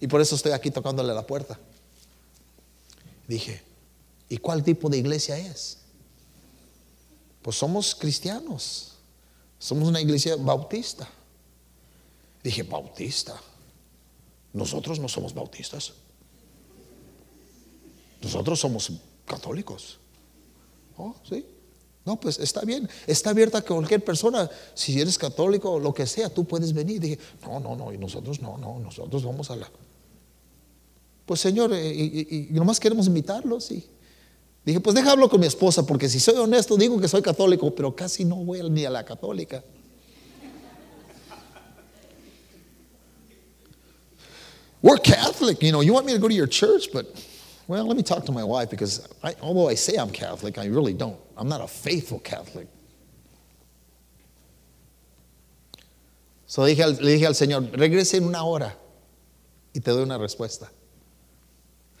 Y 0.00 0.06
por 0.06 0.20
eso 0.20 0.34
estoy 0.34 0.52
aquí 0.52 0.70
tocándole 0.70 1.14
la 1.14 1.26
puerta. 1.26 1.58
Dije, 3.26 3.62
¿y 4.28 4.36
cuál 4.38 4.62
tipo 4.62 4.88
de 4.88 4.98
iglesia 4.98 5.38
es? 5.38 5.78
Pues 7.40 7.56
somos 7.56 7.94
cristianos, 7.94 8.92
somos 9.58 9.88
una 9.88 10.00
iglesia 10.00 10.36
bautista. 10.36 11.08
Dije, 12.42 12.64
bautista. 12.64 13.40
Nosotros 14.52 14.98
no 14.98 15.08
somos 15.08 15.32
bautistas. 15.32 15.92
Nosotros 18.20 18.60
somos 18.60 18.92
católicos. 19.24 19.98
Oh, 20.96 21.14
sí. 21.28 21.46
No, 22.04 22.18
pues 22.18 22.38
está 22.40 22.62
bien, 22.62 22.88
está 23.06 23.30
abierta 23.30 23.58
a 23.58 23.62
cualquier 23.62 24.04
persona. 24.04 24.50
Si 24.74 25.00
eres 25.00 25.16
católico 25.16 25.78
lo 25.78 25.94
que 25.94 26.06
sea, 26.06 26.28
tú 26.28 26.44
puedes 26.44 26.72
venir. 26.72 27.00
Dije, 27.00 27.18
no, 27.42 27.60
no, 27.60 27.76
no, 27.76 27.92
y 27.92 27.98
nosotros 27.98 28.40
no, 28.40 28.58
no, 28.58 28.80
nosotros 28.80 29.24
vamos 29.24 29.50
a 29.50 29.56
la. 29.56 29.70
Pues 31.24 31.40
Señor, 31.40 31.72
eh, 31.72 31.94
y, 31.94 32.48
nomás 32.50 32.80
queremos 32.80 33.06
invitarlos. 33.06 33.70
Y 33.70 33.84
dije, 34.64 34.80
pues 34.80 34.96
déjalo 34.96 35.28
con 35.28 35.40
mi 35.40 35.46
esposa, 35.46 35.86
porque 35.86 36.08
si 36.08 36.18
soy 36.18 36.34
honesto, 36.34 36.76
digo 36.76 37.00
que 37.00 37.06
soy 37.06 37.22
católico, 37.22 37.72
pero 37.72 37.94
casi 37.94 38.24
no 38.24 38.36
voy 38.36 38.68
ni 38.68 38.84
a 38.84 38.90
la 38.90 39.04
católica. 39.04 39.62
We're 44.82 44.98
Catholic, 44.98 45.62
you 45.62 45.70
know, 45.70 45.80
you 45.80 45.92
want 45.92 46.06
me 46.06 46.12
to 46.12 46.18
go 46.18 46.26
to 46.26 46.34
your 46.34 46.48
church, 46.48 46.88
but 46.92 47.06
well, 47.68 47.86
let 47.86 47.96
me 47.96 48.02
talk 48.02 48.26
to 48.26 48.32
my 48.32 48.42
wife 48.42 48.68
because 48.68 49.08
I, 49.22 49.36
although 49.40 49.68
I 49.68 49.74
say 49.76 49.96
I'm 49.96 50.10
Catholic, 50.10 50.58
I 50.58 50.66
really 50.66 50.92
don't. 50.92 51.16
I'm 51.42 51.48
not 51.48 51.60
a 51.60 51.66
faithful 51.66 52.20
Catholic. 52.20 52.68
So 56.46 56.64
dije 56.64 56.86
le 56.86 57.12
dije 57.14 57.26
al 57.26 57.34
Señor, 57.34 57.68
regrese 57.72 58.18
en 58.18 58.26
una 58.26 58.44
hora 58.44 58.78
y 59.74 59.80
te 59.80 59.90
doy 59.90 60.04
una 60.04 60.18
respuesta. 60.18 60.70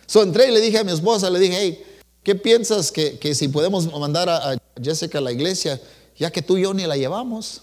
So 0.06 0.22
entré 0.22 0.48
y 0.48 0.52
le 0.52 0.60
dije 0.60 0.78
a 0.78 0.84
mi 0.84 0.92
esposa, 0.92 1.28
le 1.28 1.40
dije, 1.40 1.56
hey, 1.58 1.84
¿qué 2.22 2.36
piensas 2.36 2.92
que, 2.92 3.34
si 3.34 3.48
podemos 3.48 3.92
mandar 3.98 4.28
a, 4.28 4.56
Jessica 4.80 5.18
a 5.18 5.20
la 5.20 5.32
iglesia, 5.32 5.80
ya 6.16 6.30
que 6.30 6.40
tú 6.40 6.56
y 6.56 6.62
yo 6.62 6.72
ni 6.72 6.86
la 6.86 6.96
llevamos, 6.96 7.62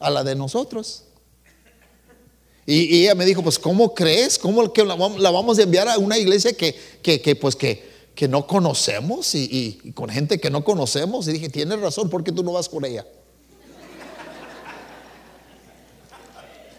a 0.00 0.08
la 0.08 0.24
de 0.24 0.34
nosotros? 0.34 1.04
Y, 2.64 3.02
ella 3.02 3.14
me 3.14 3.26
dijo, 3.26 3.42
pues 3.42 3.58
¿cómo 3.58 3.94
crees? 3.94 4.38
¿Cómo 4.38 4.72
que 4.72 4.82
la, 4.82 4.94
vamos 4.94 5.58
a 5.58 5.62
enviar 5.62 5.88
a 5.88 5.98
una 5.98 6.16
iglesia 6.16 6.54
que, 6.54 6.74
pues 7.38 7.54
que, 7.54 7.97
que, 8.18 8.26
no 8.26 8.48
conocemos 8.48 9.32
y, 9.36 9.92
con 9.94 10.08
gente 10.10 10.40
que 10.40 10.50
no 10.50 10.64
conocemos? 10.64 11.28
Y 11.28 11.32
dije, 11.32 11.48
tienes 11.48 11.78
razón, 11.78 12.10
¿por 12.10 12.24
qué 12.24 12.32
tú 12.32 12.42
no 12.42 12.50
vas 12.52 12.68
con 12.68 12.84
ella? 12.84 13.06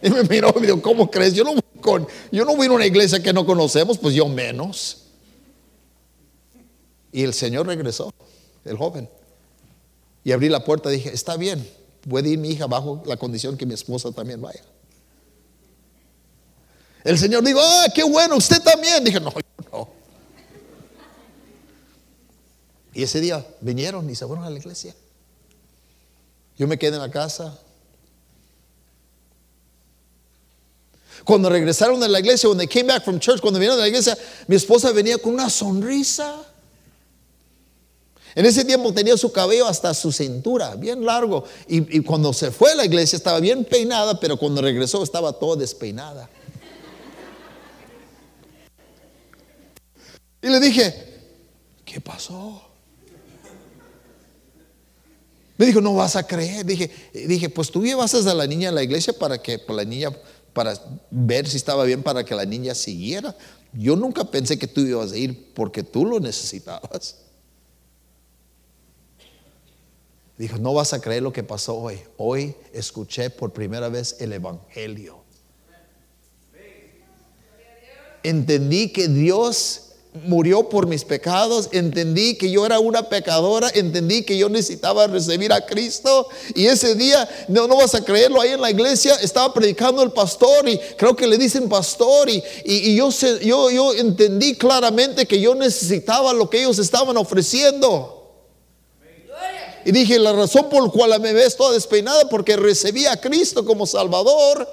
Y 0.01 0.09
me 0.09 0.23
miró 0.23 0.53
y 0.55 0.59
me 0.59 0.67
dijo, 0.67 0.81
¿cómo 0.81 1.09
crees? 1.09 1.33
Yo 1.33 1.45
no, 1.45 1.55
con, 1.79 2.05
yo 2.29 2.43
no 2.43 2.57
voy 2.57 2.67
a 2.67 2.71
una 2.71 2.85
iglesia 2.85 3.23
que 3.23 3.31
no 3.31 3.45
conocemos, 3.45 3.97
pues 3.97 4.13
yo 4.13 4.27
menos. 4.27 5.05
Y 7.13 7.23
el 7.23 7.33
Señor 7.33 7.67
regresó, 7.67 8.13
el 8.65 8.75
joven. 8.75 9.09
Y 10.25 10.33
abrí 10.33 10.49
la 10.49 10.65
puerta 10.65 10.89
dije, 10.89 11.09
está 11.13 11.37
bien, 11.37 11.65
puede 12.01 12.31
ir 12.31 12.37
mi 12.37 12.49
hija 12.49 12.67
bajo 12.67 13.01
la 13.05 13.15
condición 13.15 13.55
que 13.55 13.65
mi 13.65 13.75
esposa 13.75 14.11
también 14.11 14.41
vaya. 14.41 14.61
El 17.05 17.17
Señor 17.17 17.45
dijo, 17.45 17.61
ah, 17.61 17.87
qué 17.95 18.03
bueno, 18.03 18.35
usted 18.35 18.61
también. 18.61 19.05
Dije, 19.05 19.21
no, 19.21 19.33
no. 19.71 19.98
Y 22.99 23.03
ese 23.03 23.21
día 23.21 23.47
vinieron 23.61 24.09
y 24.09 24.15
se 24.15 24.27
fueron 24.27 24.43
a 24.43 24.49
la 24.49 24.59
iglesia. 24.59 24.93
Yo 26.57 26.67
me 26.67 26.77
quedé 26.77 26.95
en 26.95 27.01
la 27.01 27.09
casa. 27.09 27.57
Cuando 31.23 31.49
regresaron 31.49 31.97
de 32.01 32.09
la 32.09 32.19
iglesia, 32.19 32.49
cuando 32.49 32.67
came 32.67 32.87
back 32.87 33.05
from 33.05 33.17
church, 33.17 33.39
cuando 33.39 33.57
vinieron 33.57 33.77
de 33.77 33.83
la 33.83 33.87
iglesia, 33.87 34.17
mi 34.47 34.57
esposa 34.57 34.91
venía 34.91 35.17
con 35.17 35.33
una 35.33 35.49
sonrisa. 35.49 36.43
En 38.35 38.45
ese 38.45 38.65
tiempo 38.65 38.93
tenía 38.93 39.15
su 39.15 39.31
cabello 39.31 39.65
hasta 39.65 39.93
su 39.93 40.11
cintura, 40.11 40.75
bien 40.75 41.05
largo. 41.05 41.45
Y, 41.69 41.99
y, 41.99 42.01
cuando 42.01 42.33
se 42.33 42.51
fue 42.51 42.73
a 42.73 42.75
la 42.75 42.83
iglesia 42.83 43.15
estaba 43.15 43.39
bien 43.39 43.63
peinada, 43.63 44.19
pero 44.19 44.35
cuando 44.35 44.61
regresó 44.61 45.03
estaba 45.03 45.31
todo 45.31 45.55
despeinada. 45.55 46.29
Y 50.41 50.49
le 50.49 50.59
dije, 50.59 51.21
¿qué 51.85 52.01
pasó? 52.01 52.68
Me 55.59 55.65
dijo, 55.65 55.81
no 55.81 55.93
vas 55.93 56.15
a 56.15 56.25
creer. 56.25 56.65
Dije, 56.65 56.89
dije 57.13 57.49
pues 57.49 57.69
tú 57.69 57.83
llevas 57.83 58.15
a 58.15 58.33
la 58.33 58.47
niña 58.47 58.69
a 58.69 58.71
la 58.71 58.81
iglesia 58.81 59.11
para 59.11 59.41
que 59.41 59.59
pues, 59.59 59.75
la 59.75 59.83
niña, 59.83 60.09
para 60.53 60.73
ver 61.11 61.49
si 61.49 61.57
estaba 61.57 61.83
bien, 61.83 62.01
para 62.01 62.23
que 62.23 62.33
la 62.33 62.45
niña 62.45 62.73
siguiera. 62.73 63.35
Yo 63.73 63.97
nunca 63.97 64.23
pensé 64.23 64.57
que 64.57 64.67
tú 64.67 64.79
ibas 64.79 65.11
a 65.11 65.17
ir 65.17 65.53
porque 65.53 65.83
tú 65.83 66.05
lo 66.05 66.21
necesitabas. 66.21 67.17
Dijo, 70.37 70.57
no 70.59 70.73
vas 70.73 70.93
a 70.93 71.01
creer 71.01 71.23
lo 71.23 71.33
que 71.33 71.43
pasó 71.43 71.75
hoy. 71.75 71.99
Hoy 72.15 72.55
escuché 72.71 73.29
por 73.29 73.51
primera 73.51 73.89
vez 73.89 74.15
el 74.21 74.31
Evangelio. 74.31 75.25
Entendí 78.23 78.93
que 78.93 79.09
Dios 79.09 79.88
murió 80.13 80.69
por 80.69 80.87
mis 80.87 81.05
pecados, 81.05 81.69
entendí 81.71 82.35
que 82.35 82.49
yo 82.49 82.65
era 82.65 82.79
una 82.79 83.09
pecadora, 83.09 83.69
entendí 83.75 84.23
que 84.23 84.37
yo 84.37 84.49
necesitaba 84.49 85.05
recibir 85.05 85.53
a 85.53 85.65
Cristo 85.65 86.27
y 86.55 86.65
ese 86.65 86.95
día, 86.95 87.29
no, 87.47 87.67
no 87.67 87.77
vas 87.77 87.93
a 87.93 88.03
creerlo, 88.03 88.41
ahí 88.41 88.49
en 88.49 88.61
la 88.61 88.71
iglesia 88.71 89.15
estaba 89.21 89.53
predicando 89.53 90.01
el 90.01 90.11
pastor 90.11 90.67
y 90.67 90.79
creo 90.97 91.15
que 91.15 91.27
le 91.27 91.37
dicen 91.37 91.69
pastor 91.69 92.27
y, 92.27 92.43
y, 92.65 92.95
yo, 92.95 93.09
yo, 93.41 93.69
yo 93.69 93.93
entendí 93.93 94.55
claramente 94.55 95.27
que 95.27 95.39
yo 95.39 95.53
necesitaba 95.53 96.33
lo 96.33 96.49
que 96.49 96.61
ellos 96.61 96.79
estaban 96.79 97.15
ofreciendo. 97.17 98.15
Y 99.85 99.91
dije, 99.91 100.19
la 100.19 100.33
razón 100.33 100.69
por 100.69 100.83
la 100.83 100.89
cual 100.89 101.21
me 101.21 101.31
ves 101.31 101.55
toda 101.55 101.73
despeinada, 101.73 102.27
porque 102.27 102.57
recibí 102.57 103.05
a 103.05 103.19
Cristo 103.19 103.63
como 103.63 103.85
Salvador. 103.85 104.67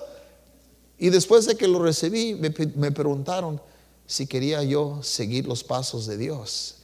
Y 0.99 1.11
después 1.11 1.47
de 1.47 1.57
que 1.57 1.69
lo 1.69 1.78
recibí, 1.78 2.35
me, 2.35 2.52
me 2.75 2.90
preguntaron, 2.90 3.61
si 4.06 4.26
quería 4.26 4.62
yo 4.62 5.02
seguir 5.02 5.46
los 5.46 5.64
pasos 5.64 6.06
de 6.06 6.16
Dios 6.16 6.76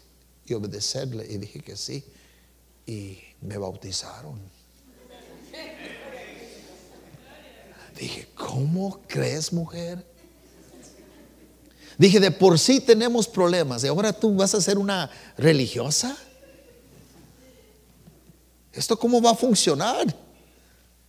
y 0.46 0.54
obedecerle. 0.54 1.26
Y 1.30 1.38
dije 1.38 1.60
que 1.60 1.76
sí. 1.76 2.04
Y 2.86 3.18
me 3.40 3.56
bautizaron. 3.58 4.40
Dije, 7.96 8.28
¿cómo 8.34 9.00
crees, 9.06 9.52
mujer? 9.52 10.04
Dije, 11.98 12.18
de 12.18 12.30
por 12.30 12.58
sí 12.58 12.80
tenemos 12.80 13.28
problemas. 13.28 13.84
¿Y 13.84 13.86
ahora 13.86 14.12
tú 14.12 14.34
vas 14.34 14.54
a 14.54 14.60
ser 14.60 14.78
una 14.78 15.10
religiosa? 15.36 16.16
¿Esto 18.72 18.98
cómo 18.98 19.20
va 19.20 19.30
a 19.30 19.34
funcionar? 19.36 20.12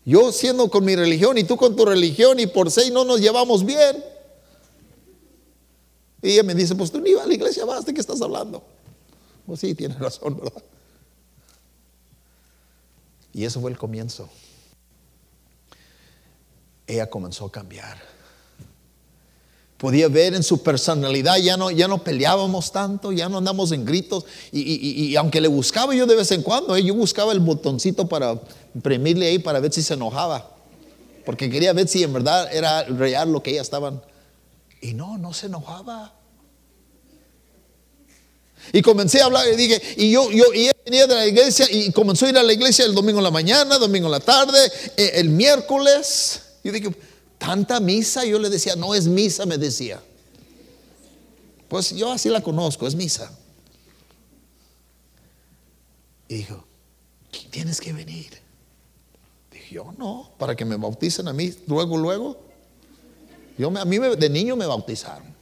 Yo 0.05 0.32
siendo 0.32 0.70
con 0.70 0.84
mi 0.84 0.96
religión 0.96 1.38
y 1.38 1.46
tú 1.46 1.55
con 1.55 1.75
tu 1.75 1.86
religión 1.86 2.39
y 2.39 2.46
por 2.46 2.70
seis 2.70 2.91
no 2.91 3.05
nos 3.05 3.22
llevamos 3.22 3.65
bien. 3.65 4.12
Y 6.24 6.32
ella 6.32 6.44
me 6.44 6.56
dice, 6.56 6.74
pues 6.74 6.89
tú 6.89 7.01
ni 7.01 7.13
vas 7.13 7.25
a 7.25 7.27
la 7.27 7.34
iglesia, 7.34 7.65
vas, 7.65 7.86
¿de 7.86 7.94
qué 7.94 8.00
estás 8.00 8.22
hablando? 8.22 8.63
Pues 9.46 9.60
sí, 9.60 9.75
tienes 9.75 10.00
razón, 10.00 10.38
¿verdad? 10.38 10.63
Y 13.34 13.44
eso 13.44 13.60
fue 13.60 13.70
el 13.70 13.77
comienzo. 13.77 14.30
Ella 16.88 17.10
comenzó 17.10 17.46
a 17.46 17.51
cambiar. 17.51 17.98
Podía 19.77 20.08
ver 20.08 20.34
en 20.34 20.44
su 20.44 20.63
personalidad, 20.63 21.36
ya 21.39 21.58
no, 21.58 21.70
ya 21.70 21.89
no 21.89 22.01
peleábamos 22.01 22.72
tanto, 22.72 23.12
ya 23.12 23.27
no 23.27 23.39
andamos 23.39 23.74
en 23.74 23.84
gritos. 23.84 24.25
Y, 24.53 25.13
aunque 25.18 25.42
le 25.42 25.50
buscaba 25.50 25.94
yo 25.94 26.06
de 26.06 26.15
vez 26.15 26.32
en 26.32 26.42
cuando, 26.42 26.74
eh, 26.77 26.84
yo 26.86 26.96
buscaba 26.96 27.34
el 27.34 27.42
botoncito 27.42 28.08
para 28.08 28.39
imprimirle 28.74 29.27
ahí 29.27 29.39
para 29.39 29.60
ver 29.60 29.74
si 29.74 29.84
se 29.84 29.96
enojaba. 29.96 30.51
Porque 31.25 31.50
quería 31.50 31.74
ver 31.74 31.89
si 31.89 32.01
en 32.01 32.13
verdad 32.13 32.53
era 32.53 32.84
real 32.84 33.34
lo 33.34 33.44
que 33.44 33.51
ella 33.51 33.62
estaban 33.62 34.01
y 34.84 34.94
no, 34.94 35.18
no 35.18 35.34
se 35.34 35.46
enojaba. 35.46 36.13
Y 38.74 38.82
comencé 38.82 39.22
a 39.22 39.25
hablar 39.25 39.48
y 39.48 39.56
dije, 39.56 39.82
y 39.96 40.12
yo, 40.12 40.30
yo 40.30 40.54
y 40.54 40.70
venía 40.86 41.08
de 41.08 41.16
la 41.16 41.25
iglesia 41.25 41.68
y 41.72 41.92
comenzó 41.92 42.25
a 42.25 42.30
ir 42.30 42.38
a 42.38 42.44
la 42.44 42.52
iglesia 42.52 42.86
el 42.86 42.94
domingo 42.94 43.20
en 43.20 43.24
la 43.24 43.32
mañana, 43.32 43.78
domingo 43.78 44.08
en 44.08 44.12
la 44.12 44.20
tarde, 44.20 44.60
eh, 44.98 45.12
el 45.16 45.30
miércoles. 45.30 46.42
Yo 46.66 46.74
dije, 46.74 46.94
tanta 47.38 47.80
misa. 47.80 48.25
Yo 48.25 48.38
le 48.40 48.50
decía, 48.50 48.75
no 48.75 48.94
es 48.94 49.08
misa, 49.08 49.46
me 49.46 49.58
decía. 49.58 50.02
Pues 51.70 51.92
yo 51.96 52.12
así 52.12 52.28
la 52.28 52.42
conozco, 52.42 52.86
es 52.86 52.96
misa. 52.96 53.32
Y 56.28 56.36
dijo, 56.36 56.66
tienes 57.52 57.80
que 57.80 57.94
venir. 57.94 58.32
Dije, 59.50 59.75
yo 59.75 59.94
no, 59.98 60.32
para 60.38 60.58
que 60.58 60.66
me 60.66 60.75
bauticen 60.75 61.30
a 61.30 61.34
mí 61.34 61.54
luego, 61.68 61.98
luego. 61.98 62.52
Yo, 63.57 63.67
a 63.77 63.86
mí 63.86 63.98
de 64.00 64.29
niño 64.29 64.55
me 64.55 64.65
bautizaron. 64.65 65.33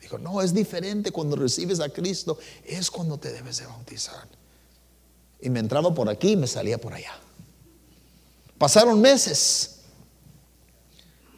Dijo, 0.00 0.18
no, 0.18 0.40
es 0.40 0.54
diferente 0.54 1.10
cuando 1.10 1.36
recibes 1.36 1.80
a 1.80 1.88
Cristo, 1.90 2.38
es 2.64 2.90
cuando 2.90 3.18
te 3.18 3.30
debes 3.30 3.58
de 3.58 3.66
bautizar. 3.66 4.26
Y 5.40 5.50
me 5.50 5.60
entraba 5.60 5.94
por 5.94 6.08
aquí 6.08 6.32
y 6.32 6.36
me 6.36 6.46
salía 6.46 6.78
por 6.78 6.94
allá. 6.94 7.12
Pasaron 8.56 9.00
meses. 9.00 9.76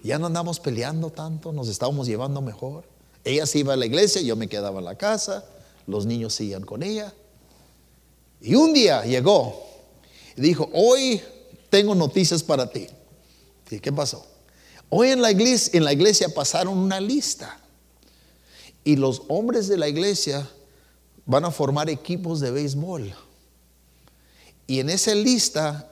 Ya 0.03 0.19
no 0.19 0.27
andamos 0.27 0.61
peleando 0.61 1.11
tanto, 1.11 1.53
nos 1.53 1.69
estábamos 1.69 2.07
llevando 2.07 2.41
mejor. 2.41 2.85
Ella 3.25 3.45
se 3.45 3.59
iba 3.59 3.75
a 3.75 3.77
la 3.77 3.85
iglesia, 3.85 4.23
yo 4.23 4.37
me 4.37 4.49
quedaba 4.49 4.79
en 4.79 4.87
la 4.87 4.97
casa, 4.97 5.45
los 5.87 6.07
niños 6.07 6.35
seguían 6.35 6.65
con 6.65 6.83
ella. 6.83 7.13
Y 8.41 8.55
un 8.55 8.73
día 8.73 9.05
llegó 9.05 9.63
y 10.37 10.41
dijo, 10.41 10.71
hoy 10.73 11.21
tengo 11.69 11.95
noticias 11.95 12.43
para 12.43 12.71
ti. 12.71 12.87
¿Qué 13.69 13.93
pasó? 13.93 14.30
Hoy 14.93 15.11
en 15.11 15.23
la 15.23 15.31
iglesia, 15.31 16.35
pasaron 16.35 16.77
una 16.77 17.01
lista 17.01 17.59
y 18.83 18.97
los 18.97 19.23
hombres 19.29 19.69
de 19.69 19.79
la 19.79 19.89
iglesia 19.89 20.49
van 21.27 21.45
a 21.45 21.53
formar 21.53 21.89
equipos 21.89 22.41
de 22.41 22.51
béisbol. 22.51 23.15
Y 24.67 24.81
en 24.81 24.91
esa 24.91 25.15
lista, 25.15 25.89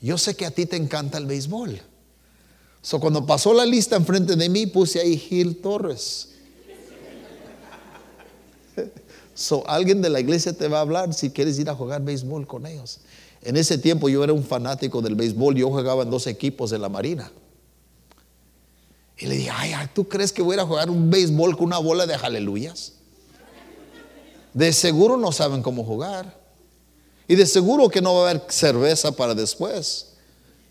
yo 0.00 0.16
sé 0.16 0.36
que 0.36 0.46
a 0.46 0.52
ti 0.52 0.64
te 0.64 0.76
encanta 0.76 1.18
el 1.18 1.26
béisbol. 1.26 1.80
So, 2.82 3.00
cuando 3.00 3.26
pasó 3.26 3.52
la 3.52 3.66
lista 3.66 3.96
enfrente 3.96 4.36
de 4.36 4.48
mí, 4.48 4.66
puse 4.66 5.00
ahí 5.00 5.18
Gil 5.18 5.56
Torres. 5.56 6.28
So, 9.34 9.68
alguien 9.68 10.00
de 10.00 10.08
la 10.08 10.20
iglesia 10.20 10.52
te 10.52 10.68
va 10.68 10.78
a 10.78 10.82
hablar 10.82 11.12
si 11.12 11.30
quieres 11.30 11.58
ir 11.58 11.68
a 11.68 11.74
jugar 11.74 12.02
béisbol 12.02 12.46
con 12.46 12.64
ellos. 12.64 13.00
En 13.42 13.56
ese 13.56 13.76
tiempo 13.76 14.08
yo 14.08 14.22
era 14.22 14.32
un 14.32 14.44
fanático 14.44 15.02
del 15.02 15.16
béisbol, 15.16 15.56
yo 15.56 15.68
jugaba 15.68 16.04
en 16.04 16.10
dos 16.10 16.28
equipos 16.28 16.70
de 16.70 16.78
la 16.78 16.88
Marina. 16.88 17.30
Y 19.18 19.26
le 19.26 19.36
dije, 19.36 19.50
ay, 19.50 19.72
¿tú 19.94 20.06
crees 20.06 20.32
que 20.32 20.42
voy 20.42 20.58
a 20.58 20.66
jugar 20.66 20.90
un 20.90 21.10
béisbol 21.10 21.56
con 21.56 21.66
una 21.66 21.78
bola 21.78 22.06
de 22.06 22.14
aleluyas? 22.14 22.92
De 24.52 24.72
seguro 24.72 25.16
no 25.16 25.32
saben 25.32 25.62
cómo 25.62 25.84
jugar. 25.84 26.38
Y 27.26 27.34
de 27.34 27.46
seguro 27.46 27.88
que 27.88 28.00
no 28.00 28.14
va 28.14 28.26
a 28.26 28.30
haber 28.30 28.46
cerveza 28.50 29.12
para 29.12 29.34
después. 29.34 30.12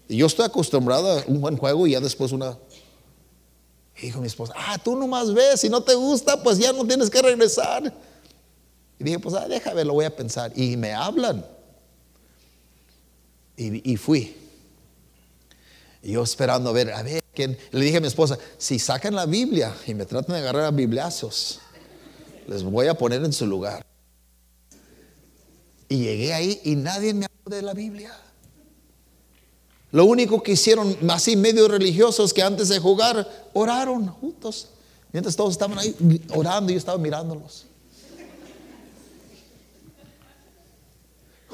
Y 0.07 0.17
yo 0.17 0.27
estoy 0.27 0.45
acostumbrado 0.45 1.19
a 1.19 1.23
un 1.27 1.41
buen 1.41 1.57
juego 1.57 1.87
y 1.87 1.91
ya 1.91 1.99
después 1.99 2.31
una... 2.31 2.57
Y 3.97 4.07
dijo 4.07 4.19
mi 4.19 4.27
esposa, 4.27 4.53
ah, 4.55 4.77
tú 4.77 4.95
nomás 4.95 5.33
ves, 5.33 5.61
si 5.61 5.69
no 5.69 5.81
te 5.81 5.95
gusta, 5.95 6.41
pues 6.43 6.57
ya 6.57 6.73
no 6.73 6.85
tienes 6.85 7.09
que 7.09 7.21
regresar. 7.21 7.93
Y 8.99 9.03
dije, 9.03 9.19
pues 9.19 9.33
ah, 9.35 9.47
déjame, 9.47 9.83
lo 9.85 9.93
voy 9.93 10.05
a 10.05 10.15
pensar. 10.15 10.51
Y 10.55 10.77
me 10.77 10.93
hablan. 10.93 11.45
Y, 13.57 13.91
y 13.91 13.97
fui. 13.97 14.35
Y 16.03 16.11
yo 16.11 16.23
esperando 16.23 16.69
a 16.69 16.73
ver, 16.73 16.91
a 16.91 17.01
ver, 17.01 17.24
Le 17.37 17.85
dije 17.85 17.97
a 17.97 18.01
mi 18.01 18.07
esposa, 18.07 18.37
si 18.57 18.79
sacan 18.79 19.15
la 19.15 19.25
Biblia 19.25 19.75
y 19.85 19.93
me 19.93 20.05
tratan 20.05 20.35
de 20.35 20.41
agarrar 20.41 20.65
a 20.65 20.71
bibliazos, 20.71 21.59
les 22.47 22.63
voy 22.63 22.87
a 22.87 22.93
poner 22.93 23.23
en 23.23 23.33
su 23.33 23.45
lugar. 23.45 23.85
Y 25.87 25.97
llegué 25.97 26.33
ahí 26.33 26.61
y 26.63 26.75
nadie 26.75 27.13
me 27.13 27.25
habló 27.25 27.55
de 27.55 27.61
la 27.61 27.73
Biblia. 27.73 28.11
Lo 29.91 30.05
único 30.05 30.41
que 30.43 30.53
hicieron 30.53 30.97
así 31.09 31.35
medio 31.35 31.67
religiosos 31.67 32.33
que 32.33 32.41
antes 32.41 32.69
de 32.69 32.79
jugar 32.79 33.29
oraron 33.53 34.07
juntos. 34.07 34.69
Mientras 35.11 35.35
todos 35.35 35.51
estaban 35.51 35.79
ahí 35.79 35.95
orando, 36.33 36.71
yo 36.71 36.77
estaba 36.77 36.97
mirándolos. 36.97 37.65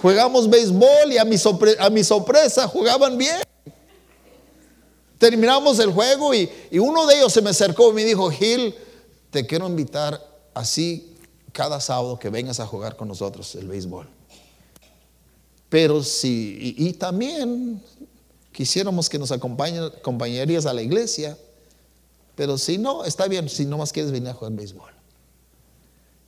Jugamos 0.01 0.49
béisbol 0.49 1.11
y 1.11 1.17
a 1.19 1.25
mi, 1.25 1.35
a 1.77 1.89
mi 1.91 2.03
sorpresa 2.03 2.67
jugaban 2.67 3.17
bien. 3.17 3.41
Terminamos 5.21 5.77
el 5.77 5.91
juego 5.91 6.33
y, 6.33 6.49
y, 6.71 6.79
uno 6.79 7.05
de 7.05 7.17
ellos 7.17 7.31
se 7.31 7.43
me 7.43 7.51
acercó 7.51 7.91
y 7.91 7.93
me 7.93 8.03
dijo, 8.03 8.31
Gil, 8.31 8.73
te 9.29 9.45
quiero 9.45 9.67
invitar 9.67 10.19
así 10.55 11.15
cada 11.51 11.79
sábado 11.79 12.17
que 12.17 12.31
vengas 12.31 12.59
a 12.59 12.65
jugar 12.65 12.95
con 12.95 13.07
nosotros 13.07 13.53
el 13.53 13.67
béisbol. 13.67 14.09
Pero 15.69 16.01
si, 16.03 16.73
y, 16.75 16.93
también 16.93 17.83
quisiéramos 18.51 19.09
que 19.09 19.19
nos 19.19 19.31
acompañarías 19.31 20.65
a 20.65 20.73
la 20.73 20.81
iglesia, 20.81 21.37
pero 22.33 22.57
si 22.57 22.79
no, 22.79 23.05
está 23.05 23.27
bien, 23.27 23.47
si 23.47 23.65
no 23.65 23.77
más 23.77 23.93
quieres 23.93 24.11
venir 24.11 24.29
a 24.29 24.33
jugar 24.33 24.53
béisbol. 24.53 24.91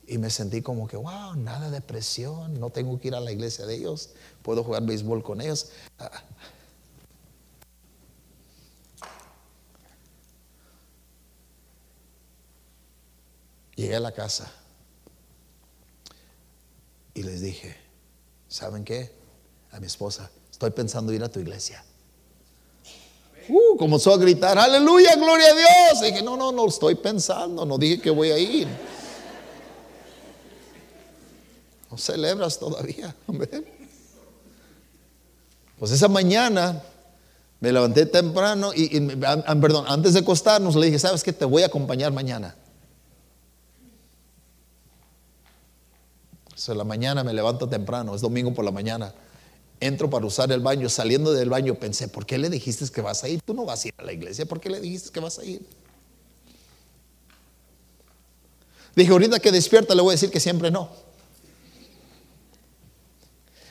Y 0.06 0.18
me 0.18 0.30
sentí 0.30 0.62
como 0.62 0.86
que, 0.86 0.96
wow, 0.96 1.34
nada 1.34 1.68
de 1.68 1.80
presión, 1.80 2.60
no 2.60 2.70
tengo 2.70 3.00
que 3.00 3.08
ir 3.08 3.16
a 3.16 3.20
la 3.20 3.32
iglesia 3.32 3.66
de 3.66 3.74
ellos, 3.74 4.10
puedo 4.42 4.62
jugar 4.62 4.84
béisbol 4.84 5.24
con 5.24 5.40
ellos. 5.40 5.70
Llegué 13.76 13.96
a 13.96 14.00
la 14.00 14.12
casa 14.12 14.52
y 17.14 17.22
les 17.22 17.40
dije, 17.40 17.76
¿saben 18.48 18.84
qué? 18.84 19.24
a 19.74 19.80
mi 19.80 19.86
esposa, 19.86 20.30
estoy 20.50 20.70
pensando 20.70 21.12
ir 21.12 21.22
a 21.24 21.28
tu 21.28 21.40
iglesia. 21.40 21.84
Uh, 23.48 23.76
comenzó 23.76 24.14
a 24.14 24.16
gritar, 24.16 24.56
aleluya, 24.56 25.16
gloria 25.16 25.48
a 25.48 25.54
Dios. 25.54 26.02
Y 26.02 26.06
dije, 26.06 26.22
no, 26.22 26.36
no, 26.36 26.52
no, 26.52 26.68
estoy 26.68 26.94
pensando, 26.94 27.66
no 27.66 27.76
dije 27.76 28.00
que 28.00 28.10
voy 28.10 28.30
a 28.30 28.38
ir. 28.38 28.68
No 31.90 31.98
celebras 31.98 32.58
todavía, 32.58 33.14
Pues 35.76 35.90
esa 35.90 36.06
mañana 36.06 36.80
me 37.58 37.72
levanté 37.72 38.06
temprano 38.06 38.70
y, 38.72 39.00
perdón, 39.00 39.86
antes 39.88 40.14
de 40.14 40.20
acostarnos 40.20 40.76
le 40.76 40.86
dije, 40.86 41.00
¿sabes 41.00 41.24
qué? 41.24 41.32
Te 41.32 41.44
voy 41.44 41.64
a 41.64 41.66
acompañar 41.66 42.12
mañana. 42.12 42.54
O 46.68 46.74
la 46.74 46.84
mañana 46.84 47.24
me 47.24 47.32
levanto 47.32 47.68
temprano, 47.68 48.14
es 48.14 48.20
domingo 48.20 48.54
por 48.54 48.64
la 48.64 48.70
mañana 48.70 49.12
entro 49.80 50.08
para 50.08 50.24
usar 50.26 50.50
el 50.52 50.60
baño, 50.60 50.88
saliendo 50.88 51.32
del 51.32 51.50
baño 51.50 51.74
pensé, 51.74 52.08
¿por 52.08 52.26
qué 52.26 52.38
le 52.38 52.48
dijiste 52.48 52.86
que 52.88 53.00
vas 53.00 53.22
a 53.24 53.28
ir? 53.28 53.42
Tú 53.42 53.54
no 53.54 53.64
vas 53.64 53.84
a 53.84 53.88
ir 53.88 53.94
a 53.98 54.02
la 54.02 54.12
iglesia, 54.12 54.46
¿por 54.46 54.60
qué 54.60 54.70
le 54.70 54.80
dijiste 54.80 55.10
que 55.10 55.20
vas 55.20 55.38
a 55.38 55.44
ir? 55.44 55.62
Dije, 58.96 59.10
ahorita 59.10 59.40
que 59.40 59.50
despierta 59.50 59.94
le 59.94 60.02
voy 60.02 60.10
a 60.10 60.12
decir 60.12 60.30
que 60.30 60.40
siempre 60.40 60.70
no. 60.70 60.88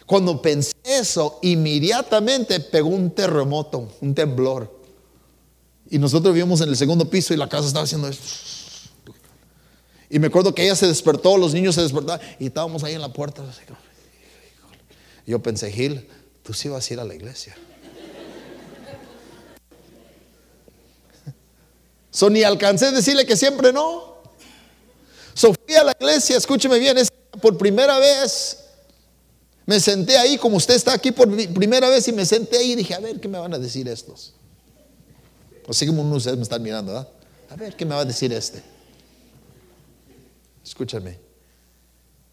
Cuando 0.06 0.41
pensé 0.41 0.74
eso, 0.84 1.39
inmediatamente 1.41 2.60
pegó 2.60 2.89
un 2.89 3.12
terremoto, 3.12 3.89
un 4.02 4.13
temblor. 4.13 4.82
Y 5.89 5.98
nosotros 5.98 6.34
vivimos 6.34 6.60
en 6.62 6.69
el 6.69 6.76
segundo 6.76 7.10
piso 7.10 7.34
y 7.34 7.38
la 7.38 7.48
casa 7.48 7.67
estaba 7.67 7.86
haciendo 7.86 8.10
esto. 8.10 8.28
Y 10.13 10.19
me 10.19 10.28
acuerdo 10.28 10.54
que 10.54 10.63
ella 10.63 10.76
se 10.76 10.86
despertó, 10.86 11.38
los 11.38 11.56
niños 11.56 11.73
se 11.73 11.82
despertaron 11.82 12.23
y 12.38 12.45
estábamos 12.45 12.84
ahí 12.84 12.93
en 12.93 13.02
la 13.02 13.12
puerta. 13.12 13.43
Yo 15.26 15.41
pensé, 15.41 15.71
Gil, 15.71 16.08
tú 16.43 16.54
sí 16.54 16.69
vas 16.69 16.88
a 16.88 16.93
ir 16.93 16.99
a 16.99 17.04
la 17.04 17.15
iglesia. 17.15 17.58
Ni 22.30 22.43
alcancé 22.43 22.86
a 22.86 22.91
decirle 22.91 23.26
que 23.26 23.36
siempre 23.36 23.73
no. 23.73 24.17
So, 25.34 25.52
fui 25.52 25.76
a 25.76 25.84
la 25.84 25.95
iglesia, 25.99 26.38
escúcheme 26.38 26.78
bien, 26.78 26.95
es 26.99 27.10
por 27.41 27.58
primera 27.58 27.97
vez. 27.97 28.60
Me 29.65 29.80
senté 29.80 30.15
ahí, 30.19 30.38
como 30.38 30.58
usted 30.58 30.76
está 30.76 30.93
aquí 30.93 31.12
por 31.12 31.28
primera 31.56 31.89
vez, 31.89 32.08
y 32.08 32.12
me 32.12 32.23
senté 32.23 32.60
ahí 32.60 32.73
y 32.73 32.76
dije, 32.76 32.93
a 32.93 32.99
ver, 32.99 33.19
¿qué 33.19 33.28
me 33.28 33.39
van 33.39 33.56
a 33.56 33.58
decir 33.58 33.88
estos? 33.88 34.36
Así 35.67 35.88
como 35.88 36.04
ustedes 36.15 36.38
me 36.38 36.43
están 36.43 36.62
mirando, 36.62 36.93
¿verdad? 36.93 37.10
A 37.49 37.56
ver, 37.56 37.76
¿qué 37.76 37.84
me 37.84 37.95
va 37.95 38.02
a 38.02 38.06
decir 38.06 38.32
este? 38.32 38.73
Escúchame. 40.63 41.19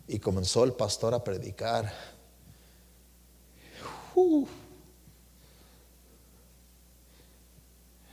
Y 0.08 0.18
comenzó 0.18 0.64
el 0.64 0.72
pastor 0.72 1.14
a 1.14 1.22
predicar 1.22 1.92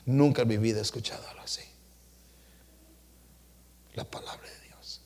Nunca 0.05 0.43
en 0.43 0.47
mi 0.47 0.57
vida 0.57 0.79
he 0.79 0.81
escuchado 0.81 1.27
algo 1.27 1.41
así. 1.41 1.63
La 3.93 4.05
palabra 4.05 4.47
de 4.47 4.67
Dios. 4.67 5.01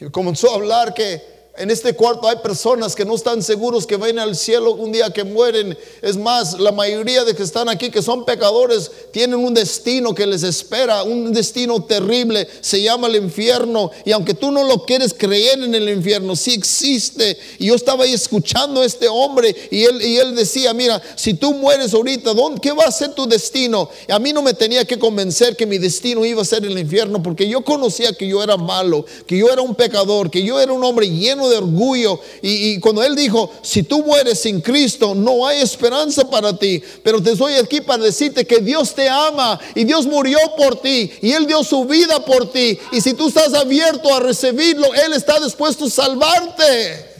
Y 0.00 0.10
comenzó 0.10 0.52
a 0.52 0.54
hablar 0.54 0.94
que 0.94 1.37
en 1.58 1.70
este 1.70 1.94
cuarto 1.94 2.28
hay 2.28 2.36
personas 2.36 2.94
que 2.94 3.04
no 3.04 3.16
están 3.16 3.42
seguros 3.42 3.86
que 3.86 3.96
vayan 3.96 4.20
al 4.20 4.36
cielo 4.36 4.74
un 4.74 4.92
día 4.92 5.10
que 5.10 5.24
mueren. 5.24 5.76
Es 6.00 6.16
más, 6.16 6.58
la 6.58 6.70
mayoría 6.70 7.24
de 7.24 7.34
que 7.34 7.42
están 7.42 7.68
aquí, 7.68 7.90
que 7.90 8.00
son 8.00 8.24
pecadores, 8.24 8.90
tienen 9.10 9.40
un 9.40 9.54
destino 9.54 10.14
que 10.14 10.26
les 10.26 10.44
espera, 10.44 11.02
un 11.02 11.32
destino 11.32 11.82
terrible. 11.82 12.46
Se 12.60 12.80
llama 12.80 13.08
el 13.08 13.16
infierno. 13.16 13.90
Y 14.04 14.12
aunque 14.12 14.34
tú 14.34 14.52
no 14.52 14.62
lo 14.62 14.84
quieres 14.84 15.12
creer 15.12 15.58
en 15.58 15.74
el 15.74 15.88
infierno, 15.88 16.36
sí 16.36 16.54
existe. 16.54 17.36
Y 17.58 17.66
yo 17.66 17.74
estaba 17.74 18.04
ahí 18.04 18.14
escuchando 18.14 18.82
a 18.82 18.86
este 18.86 19.08
hombre 19.08 19.54
y 19.70 19.84
él, 19.84 20.00
y 20.00 20.16
él 20.16 20.36
decía, 20.36 20.72
mira, 20.72 21.02
si 21.16 21.34
tú 21.34 21.54
mueres 21.54 21.92
ahorita, 21.92 22.34
¿dónde, 22.34 22.60
¿qué 22.60 22.70
va 22.70 22.84
a 22.84 22.92
ser 22.92 23.14
tu 23.14 23.26
destino? 23.26 23.90
Y 24.06 24.12
a 24.12 24.20
mí 24.20 24.32
no 24.32 24.42
me 24.42 24.54
tenía 24.54 24.84
que 24.84 24.98
convencer 24.98 25.56
que 25.56 25.66
mi 25.66 25.78
destino 25.78 26.24
iba 26.24 26.42
a 26.42 26.44
ser 26.44 26.64
el 26.64 26.78
infierno, 26.78 27.20
porque 27.20 27.48
yo 27.48 27.64
conocía 27.64 28.12
que 28.12 28.28
yo 28.28 28.42
era 28.44 28.56
malo, 28.56 29.04
que 29.26 29.36
yo 29.36 29.50
era 29.50 29.62
un 29.62 29.74
pecador, 29.74 30.30
que 30.30 30.44
yo 30.44 30.60
era 30.60 30.72
un 30.72 30.84
hombre 30.84 31.08
lleno 31.10 31.47
de 31.48 31.56
orgullo. 31.56 32.20
Y, 32.42 32.72
y 32.72 32.80
cuando 32.80 33.02
él 33.02 33.14
dijo, 33.16 33.50
si 33.62 33.82
tú 33.82 34.04
mueres 34.04 34.40
sin 34.40 34.60
Cristo, 34.60 35.14
no 35.14 35.46
hay 35.46 35.60
esperanza 35.60 36.28
para 36.28 36.56
ti. 36.56 36.82
Pero 37.02 37.22
te 37.22 37.32
estoy 37.32 37.54
aquí 37.54 37.80
para 37.80 38.04
decirte 38.04 38.46
que 38.46 38.60
Dios 38.60 38.94
te 38.94 39.08
ama 39.08 39.58
y 39.74 39.84
Dios 39.84 40.06
murió 40.06 40.38
por 40.56 40.80
ti 40.80 41.10
y 41.22 41.32
Él 41.32 41.46
dio 41.46 41.62
su 41.64 41.84
vida 41.84 42.24
por 42.24 42.50
ti. 42.52 42.78
Y 42.92 43.00
si 43.00 43.14
tú 43.14 43.28
estás 43.28 43.54
abierto 43.54 44.14
a 44.14 44.20
recibirlo, 44.20 44.92
Él 44.94 45.12
está 45.12 45.40
dispuesto 45.40 45.86
a 45.86 45.90
salvarte. 45.90 47.18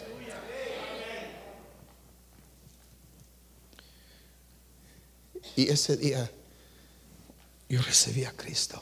Y 5.57 5.69
ese 5.69 5.97
día 5.97 6.31
yo 7.69 7.83
recibí 7.83 8.25
a 8.25 8.33
Cristo. 8.33 8.81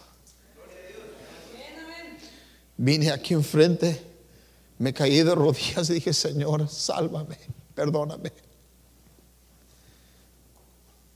Vine 2.77 3.11
aquí 3.11 3.33
enfrente, 3.33 3.99
me 4.79 4.93
caí 4.93 5.23
de 5.23 5.35
rodillas 5.35 5.91
y 5.91 5.95
dije, 5.95 6.13
Señor, 6.13 6.69
sálvame, 6.69 7.39
perdóname. 7.75 8.31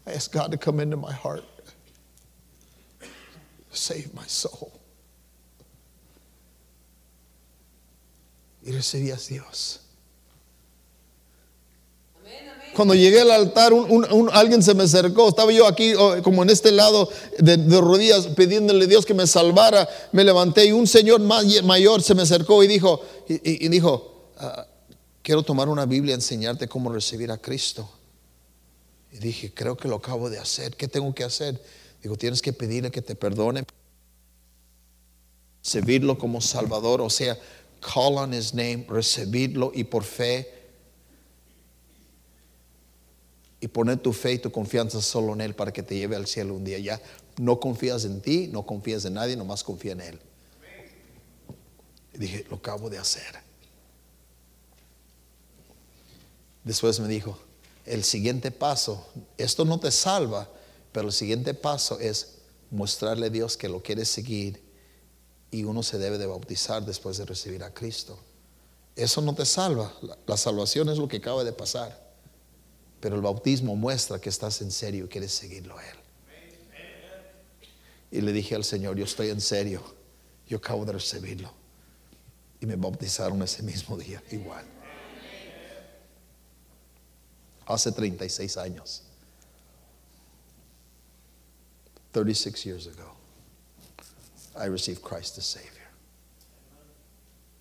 I 0.06 0.12
asked 0.12 0.32
God 0.32 0.50
to 0.50 0.58
come 0.58 0.80
into 0.80 0.96
my 0.96 1.12
heart, 1.12 1.44
save 3.70 4.12
my 4.14 4.26
soul. 4.26 4.72
Y 8.64 8.72
recibí 8.72 9.10
a 9.10 9.16
Dios. 9.16 9.89
Cuando 12.74 12.94
llegué 12.94 13.20
al 13.20 13.30
altar, 13.30 13.72
alguien 14.32 14.62
se 14.62 14.74
me 14.74 14.84
acercó. 14.84 15.28
Estaba 15.28 15.50
yo 15.52 15.66
aquí, 15.66 15.94
oh, 15.94 16.22
como 16.22 16.42
en 16.42 16.50
este 16.50 16.70
lado 16.70 17.08
de, 17.38 17.56
rodillas, 17.80 18.26
pidiéndole 18.28 18.84
a 18.84 18.88
Dios 18.88 19.04
que 19.04 19.14
me 19.14 19.26
salvara. 19.26 19.88
Me 20.12 20.24
levanté 20.24 20.66
y 20.66 20.72
un 20.72 20.86
señor 20.86 21.20
mayor 21.20 22.02
se 22.02 22.14
me 22.14 22.22
acercó 22.22 22.62
y 22.62 22.68
dijo: 22.68 23.00
y, 23.28 23.68
dijo 23.68 24.30
ah, 24.38 24.66
Quiero 25.22 25.42
tomar 25.42 25.68
una 25.68 25.84
Biblia 25.84 26.12
y 26.12 26.14
enseñarte 26.14 26.68
cómo 26.68 26.92
recibir 26.92 27.30
a 27.32 27.38
Cristo. 27.38 27.90
Y 29.12 29.18
dije: 29.18 29.52
Creo 29.52 29.76
que 29.76 29.88
lo 29.88 29.96
acabo 29.96 30.30
de 30.30 30.38
hacer. 30.38 30.76
¿Qué 30.76 30.86
tengo 30.86 31.12
que 31.12 31.24
hacer? 31.24 31.60
Digo: 32.02 32.16
Tienes 32.16 32.40
que 32.40 32.52
pedirle 32.52 32.90
que 32.92 33.02
te 33.02 33.16
perdone, 33.16 33.64
recibirlo 35.64 36.18
como 36.18 36.40
Salvador. 36.40 37.00
O 37.00 37.10
sea, 37.10 37.36
call 37.80 38.16
on 38.16 38.32
His 38.32 38.54
name, 38.54 38.86
recibirlo 38.88 39.72
y 39.74 39.84
por 39.84 40.04
fe 40.04 40.59
y 43.60 43.68
poner 43.68 43.98
tu 43.98 44.12
fe 44.12 44.34
y 44.34 44.38
tu 44.38 44.50
confianza 44.50 45.02
solo 45.02 45.34
en 45.34 45.42
Él 45.42 45.54
para 45.54 45.72
que 45.72 45.82
te 45.82 45.96
lleve 45.96 46.16
al 46.16 46.26
cielo 46.26 46.54
un 46.54 46.64
día. 46.64 46.78
Ya 46.78 47.00
no 47.36 47.60
confías 47.60 48.04
en 48.04 48.20
ti, 48.20 48.48
no 48.48 48.64
confías 48.64 49.04
en 49.04 49.14
nadie, 49.14 49.36
nomás 49.36 49.62
confía 49.62 49.92
en 49.92 50.00
Él. 50.00 50.20
Y 52.14 52.18
dije, 52.18 52.46
lo 52.48 52.56
acabo 52.56 52.88
de 52.88 52.98
hacer. 52.98 53.38
Después 56.64 57.00
me 57.00 57.08
dijo, 57.08 57.38
el 57.84 58.04
siguiente 58.04 58.50
paso, 58.50 59.06
esto 59.36 59.64
no 59.64 59.78
te 59.78 59.90
salva, 59.90 60.48
pero 60.92 61.08
el 61.08 61.12
siguiente 61.12 61.54
paso 61.54 61.98
es 61.98 62.36
mostrarle 62.70 63.26
a 63.26 63.30
Dios 63.30 63.56
que 63.56 63.68
lo 63.68 63.82
quieres 63.82 64.08
seguir 64.08 64.62
y 65.50 65.64
uno 65.64 65.82
se 65.82 65.98
debe 65.98 66.18
de 66.18 66.26
bautizar 66.26 66.84
después 66.84 67.18
de 67.18 67.24
recibir 67.24 67.62
a 67.64 67.74
Cristo. 67.74 68.18
Eso 68.96 69.20
no 69.20 69.34
te 69.34 69.44
salva, 69.46 69.92
la 70.26 70.36
salvación 70.36 70.88
es 70.88 70.98
lo 70.98 71.08
que 71.08 71.18
acaba 71.18 71.44
de 71.44 71.52
pasar. 71.52 72.09
Pero 73.00 73.16
el 73.16 73.22
bautismo 73.22 73.76
muestra 73.76 74.20
que 74.20 74.28
estás 74.28 74.60
en 74.60 74.70
serio 74.70 75.06
y 75.06 75.08
quieres 75.08 75.32
seguirlo 75.32 75.76
a 75.78 75.86
Él. 75.86 75.96
Y 78.10 78.20
le 78.20 78.32
dije 78.32 78.54
al 78.54 78.64
Señor, 78.64 78.96
yo 78.96 79.04
estoy 79.04 79.30
en 79.30 79.40
serio, 79.40 79.82
yo 80.46 80.58
acabo 80.58 80.84
de 80.84 80.92
recibirlo. 80.92 81.52
Y 82.60 82.66
me 82.66 82.76
bautizaron 82.76 83.40
ese 83.42 83.62
mismo 83.62 83.96
día, 83.96 84.22
igual. 84.30 84.64
Hace 87.66 87.92
36 87.92 88.56
años. 88.56 89.02
36 92.12 92.66
years 92.66 92.86
ago, 92.88 93.14
I 94.56 94.66
received 94.66 95.00
Christ 95.00 95.38
as 95.38 95.46
Savior. 95.46 95.88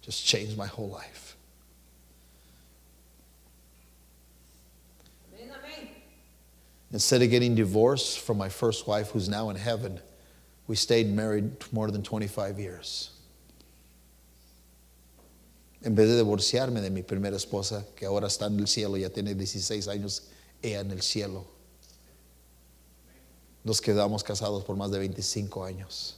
Just 0.01 0.25
changed 0.25 0.57
my 0.57 0.65
whole 0.65 0.89
life. 0.89 1.35
Instead 6.91 7.21
of 7.21 7.29
getting 7.29 7.53
divorced 7.53 8.19
from 8.19 8.37
my 8.37 8.49
first 8.49 8.87
wife, 8.87 9.11
who's 9.11 9.29
now 9.29 9.49
in 9.49 9.55
heaven, 9.55 9.99
we 10.67 10.75
stayed 10.75 11.07
married 11.07 11.51
more 11.71 11.91
than 11.91 12.01
25 12.01 12.59
years. 12.59 13.11
En 15.83 15.95
vez 15.95 16.09
de 16.09 16.23
divorciarme 16.23 16.81
de 16.81 16.89
mi 16.89 17.03
primera 17.03 17.35
esposa, 17.35 17.85
que 17.95 18.05
ahora 18.05 18.27
está 18.27 18.47
en 18.47 18.59
el 18.59 18.67
cielo, 18.67 18.97
ya 18.97 19.09
tiene 19.09 19.33
16 19.33 19.87
años, 19.87 20.23
ella 20.61 20.81
en 20.81 20.91
el 20.91 21.01
cielo. 21.01 21.45
Nos 23.63 23.79
quedamos 23.79 24.23
casados 24.23 24.63
por 24.63 24.75
más 24.75 24.91
de 24.91 24.99
25 24.99 25.63
años. 25.63 26.15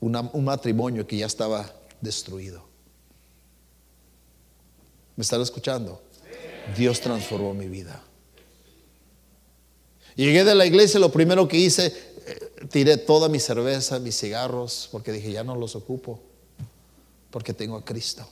un 0.00 0.44
matrimonio 0.44 1.06
que 1.06 1.16
ya 1.16 1.26
estaba 1.26 1.72
destruido. 2.00 2.64
¿Me 5.16 5.22
están 5.22 5.40
escuchando? 5.40 6.02
Dios 6.76 7.00
transformó 7.00 7.54
mi 7.54 7.68
vida. 7.68 8.02
Llegué 10.16 10.44
de 10.44 10.54
la 10.54 10.66
iglesia, 10.66 11.00
lo 11.00 11.10
primero 11.10 11.48
que 11.48 11.56
hice, 11.56 11.86
eh, 12.26 12.66
tiré 12.70 12.96
toda 12.96 13.28
mi 13.28 13.40
cerveza, 13.40 13.98
mis 13.98 14.18
cigarros, 14.18 14.88
porque 14.92 15.12
dije, 15.12 15.32
ya 15.32 15.44
no 15.44 15.54
los 15.56 15.74
ocupo, 15.74 16.20
porque 17.30 17.52
tengo 17.52 17.76
a 17.76 17.84
Cristo. 17.84 18.26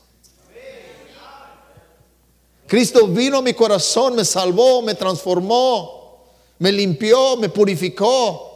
Cristo 2.67 3.09
vino 3.09 3.39
a 3.39 3.43
mi 3.43 3.53
corazón, 3.53 4.15
me 4.15 4.25
salvó, 4.25 4.81
me 4.81 4.95
transformó, 4.95 6.25
me 6.59 6.71
limpió, 6.71 7.37
me 7.37 7.49
purificó. 7.49 8.50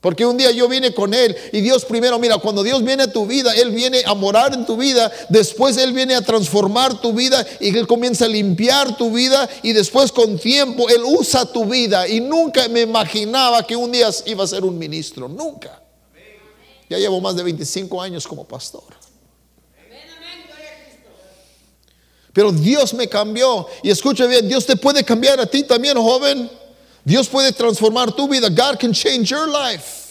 Porque 0.00 0.24
un 0.24 0.36
día 0.36 0.52
yo 0.52 0.68
vine 0.68 0.94
con 0.94 1.12
Él 1.12 1.36
y 1.52 1.60
Dios 1.60 1.84
primero, 1.84 2.20
mira, 2.20 2.38
cuando 2.38 2.62
Dios 2.62 2.84
viene 2.84 3.02
a 3.04 3.12
tu 3.12 3.26
vida, 3.26 3.52
Él 3.54 3.72
viene 3.72 4.02
a 4.06 4.14
morar 4.14 4.54
en 4.54 4.64
tu 4.64 4.76
vida, 4.76 5.10
después 5.28 5.76
Él 5.76 5.92
viene 5.92 6.14
a 6.14 6.22
transformar 6.22 7.00
tu 7.00 7.12
vida 7.12 7.44
y 7.58 7.76
Él 7.76 7.88
comienza 7.88 8.26
a 8.26 8.28
limpiar 8.28 8.96
tu 8.96 9.10
vida 9.10 9.48
y 9.64 9.72
después 9.72 10.12
con 10.12 10.38
tiempo 10.38 10.88
Él 10.88 11.02
usa 11.04 11.46
tu 11.46 11.64
vida 11.64 12.06
y 12.06 12.20
nunca 12.20 12.68
me 12.68 12.82
imaginaba 12.82 13.66
que 13.66 13.74
un 13.74 13.90
día 13.90 14.08
iba 14.26 14.44
a 14.44 14.46
ser 14.46 14.64
un 14.64 14.78
ministro, 14.78 15.28
nunca. 15.28 15.82
Ya 16.88 16.96
llevo 16.96 17.20
más 17.20 17.34
de 17.34 17.42
25 17.42 18.00
años 18.00 18.26
como 18.26 18.46
pastor. 18.46 18.84
Pero 22.32 22.52
Dios 22.52 22.94
me 22.94 23.08
cambió 23.08 23.66
y 23.82 23.90
escucha 23.90 24.26
bien, 24.26 24.46
Dios 24.46 24.64
te 24.64 24.76
puede 24.76 25.02
cambiar 25.02 25.40
a 25.40 25.46
ti 25.46 25.64
también, 25.64 25.96
joven. 25.96 26.48
Dios 27.04 27.28
puede 27.28 27.52
transformar 27.52 28.14
tu 28.14 28.28
vida. 28.28 28.50
God 28.50 28.78
can 28.78 28.92
change 28.92 29.30
your 29.30 29.48
life. 29.48 30.08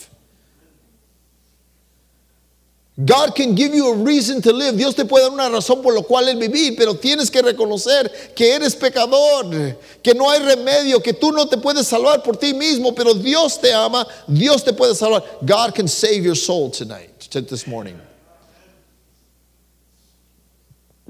God 3.06 3.36
can 3.36 3.54
give 3.54 3.76
you 3.76 3.94
a 3.94 3.96
reason 3.96 4.42
to 4.42 4.52
live. 4.52 4.76
Dios 4.76 4.96
te 4.96 5.04
puede 5.04 5.22
dar 5.22 5.32
una 5.32 5.50
razón 5.50 5.84
por 5.84 5.94
la 5.94 6.02
cual 6.02 6.30
el 6.30 6.38
vivir, 6.38 6.76
pero 6.76 6.96
tienes 6.96 7.30
que 7.30 7.44
reconocer 7.44 8.10
que 8.36 8.56
eres 8.56 8.76
pecador, 8.76 9.78
que 10.02 10.16
no 10.16 10.32
hay 10.32 10.40
remedio, 10.40 11.00
que 11.04 11.14
tú 11.14 11.32
no 11.32 11.48
te 11.48 11.58
puedes 11.58 11.86
salvar 11.86 12.24
por 12.24 12.38
ti 12.38 12.56
mismo, 12.56 12.96
pero 12.96 13.14
Dios 13.14 13.62
te 13.62 13.72
ama, 13.72 14.08
Dios 14.28 14.64
te 14.64 14.74
puede 14.74 14.96
salvar. 14.96 15.24
God 15.46 15.76
can 15.76 15.88
save 15.88 16.24
your 16.24 16.36
soul 16.36 16.72
tonight, 16.72 17.30
this 17.30 17.68
morning. 17.68 18.00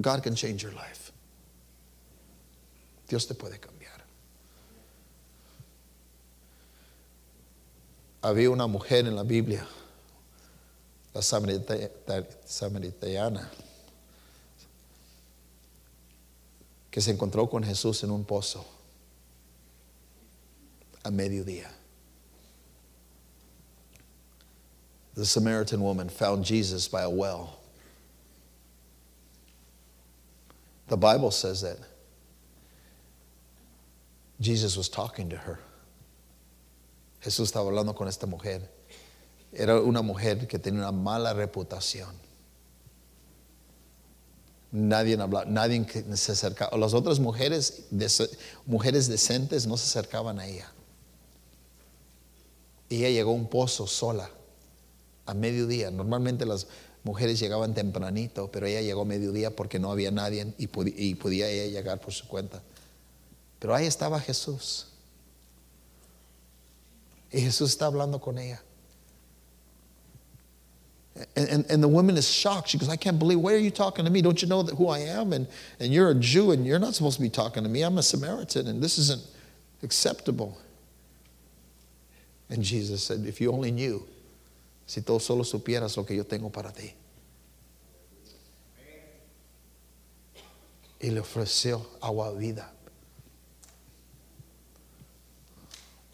God 0.01 0.23
can 0.23 0.35
change 0.35 0.61
your 0.61 0.73
life. 0.73 1.13
Dios 3.07 3.25
te 3.27 3.33
puede 3.33 3.59
cambiar. 3.59 4.03
Había 8.27 8.51
una 8.51 8.67
mujer 8.67 9.07
en 9.07 9.15
la 9.15 9.23
Biblia, 9.23 9.65
la 11.13 11.21
samaritana, 11.21 13.49
que 16.91 16.99
se 16.99 17.11
encontró 17.11 17.49
con 17.49 17.63
Jesús 17.63 18.03
en 18.03 18.11
un 18.11 18.25
pozo 18.25 18.65
a 21.05 21.09
mediodía. 21.09 21.71
The 25.15 25.25
Samaritan 25.25 25.79
woman 25.79 26.09
found 26.09 26.43
Jesus 26.43 26.89
by 26.89 27.03
a 27.03 27.09
well. 27.09 27.57
The 30.87 30.97
Bible 30.97 31.31
says 31.31 31.61
that 31.61 31.77
Jesus 34.41 34.75
was 34.75 34.89
talking 34.89 35.29
to 35.29 35.37
her. 35.37 35.59
Jesús 37.21 37.49
estaba 37.49 37.67
hablando 37.67 37.95
con 37.95 38.07
esta 38.07 38.25
mujer. 38.25 38.71
Era 39.51 39.79
una 39.79 40.01
mujer 40.01 40.47
que 40.47 40.59
tenía 40.59 40.81
una 40.81 40.91
mala 40.91 41.33
reputación. 41.33 42.27
Nadie 44.71 45.13
hablaba, 45.15 45.45
nadie 45.45 45.85
se 46.15 46.33
acercaba. 46.33 46.77
Las 46.77 46.93
otras 46.93 47.19
mujeres, 47.19 47.85
mujeres 48.65 49.07
decentes 49.07 49.65
no 49.65 49.77
se 49.77 49.85
acercaban 49.85 50.39
a 50.39 50.47
ella. 50.47 50.71
ella 52.89 53.09
llegó 53.09 53.31
a 53.31 53.35
un 53.35 53.47
pozo 53.47 53.87
sola, 53.87 54.29
a 55.25 55.33
mediodía. 55.33 55.89
Normalmente 55.89 56.45
las 56.45 56.67
mujeres 57.03 57.39
llegaban 57.39 57.73
tempranito, 57.73 58.51
pero 58.51 58.67
ella 58.67 58.81
llegó 58.81 59.01
a 59.01 59.05
mediodía 59.05 59.55
porque 59.55 59.79
no 59.79 59.91
había 59.91 60.11
nadie 60.11 60.53
y, 60.57 60.67
podía 60.67 61.49
ella 61.49 61.71
llegar 61.71 62.01
por 62.01 62.13
su 62.13 62.27
cuenta. 62.27 62.61
Pero 63.59 63.73
ahí 63.73 63.87
estaba 63.87 64.19
Jesús. 64.19 64.87
Y 67.33 67.39
Jesús 67.41 67.75
está 67.75 67.87
hablando 67.87 68.21
con 68.21 68.37
ella. 68.37 68.59
And, 71.35 71.49
and, 71.49 71.71
and 71.71 71.83
the 71.83 71.87
woman 71.87 72.15
is 72.15 72.29
shocked. 72.29 72.69
She 72.69 72.77
goes, 72.77 72.89
I 72.89 72.95
can't 72.95 73.17
believe, 73.17 73.39
why 73.39 73.53
are 73.53 73.57
you 73.57 73.71
talking 73.71 74.05
to 74.05 74.11
me? 74.11 74.21
Don't 74.21 74.41
you 74.41 74.47
know 74.47 74.61
that 74.61 74.75
who 74.75 74.87
I 74.87 74.99
am? 74.99 75.33
And, 75.33 75.47
and 75.79 75.91
you're 75.91 76.11
a 76.11 76.15
Jew 76.15 76.51
and 76.51 76.65
you're 76.65 76.79
not 76.79 76.93
supposed 76.93 77.17
to 77.17 77.23
be 77.23 77.29
talking 77.29 77.63
to 77.63 77.69
me. 77.69 77.81
I'm 77.81 77.97
a 77.97 78.03
Samaritan 78.03 78.67
and 78.67 78.81
this 78.81 78.97
isn't 78.99 79.23
acceptable. 79.81 80.57
And 82.49 82.63
Jesus 82.63 83.03
said, 83.03 83.25
If 83.25 83.41
you 83.41 83.51
only 83.51 83.71
knew, 83.71 84.05
si 84.85 85.01
tú 85.01 85.19
solo 85.19 85.43
supieras 85.43 85.97
lo 85.97 86.03
que 86.03 86.15
yo 86.15 86.23
tengo 86.23 86.49
para 86.49 86.71
ti. 86.71 86.93
Y 90.99 91.09
le 91.09 91.21
ofreció 91.21 91.85
agua 92.01 92.31
vida. 92.33 92.71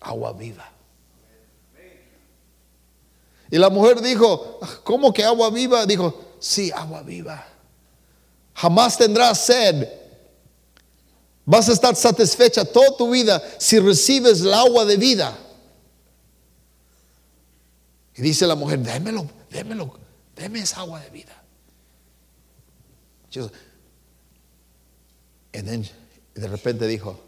Agua 0.02 0.34
viva. 0.34 0.66
Y 3.54 3.60
la 3.60 3.70
mujer 3.70 4.02
dijo, 4.02 4.60
¿cómo 4.84 5.14
que 5.14 5.24
agua 5.24 5.52
viva? 5.52 5.86
Dijo, 5.86 6.20
sí, 6.40 6.72
agua 6.72 7.04
viva. 7.04 7.46
Jamás 8.56 8.98
tendrás 8.98 9.46
sed. 9.46 9.88
Vas 11.46 11.70
a 11.70 11.74
estar 11.74 11.96
satisfecha 11.96 12.66
toda 12.66 12.98
tu 12.98 13.12
vida 13.12 13.40
si 13.60 13.78
recibes 13.78 14.42
el 14.42 14.52
agua 14.56 14.86
de 14.86 14.98
vida. 14.98 15.38
Y 18.16 18.24
dice 18.24 18.48
la 18.48 18.56
mujer, 18.56 18.80
démelo, 18.80 19.30
démelo, 19.52 20.00
déme 20.36 20.62
esa 20.62 20.80
agua 20.80 21.00
de 21.02 21.12
vida. 21.12 21.44
Then, 25.52 25.88
de 26.34 26.48
repente 26.48 26.88
dijo, 26.88 27.20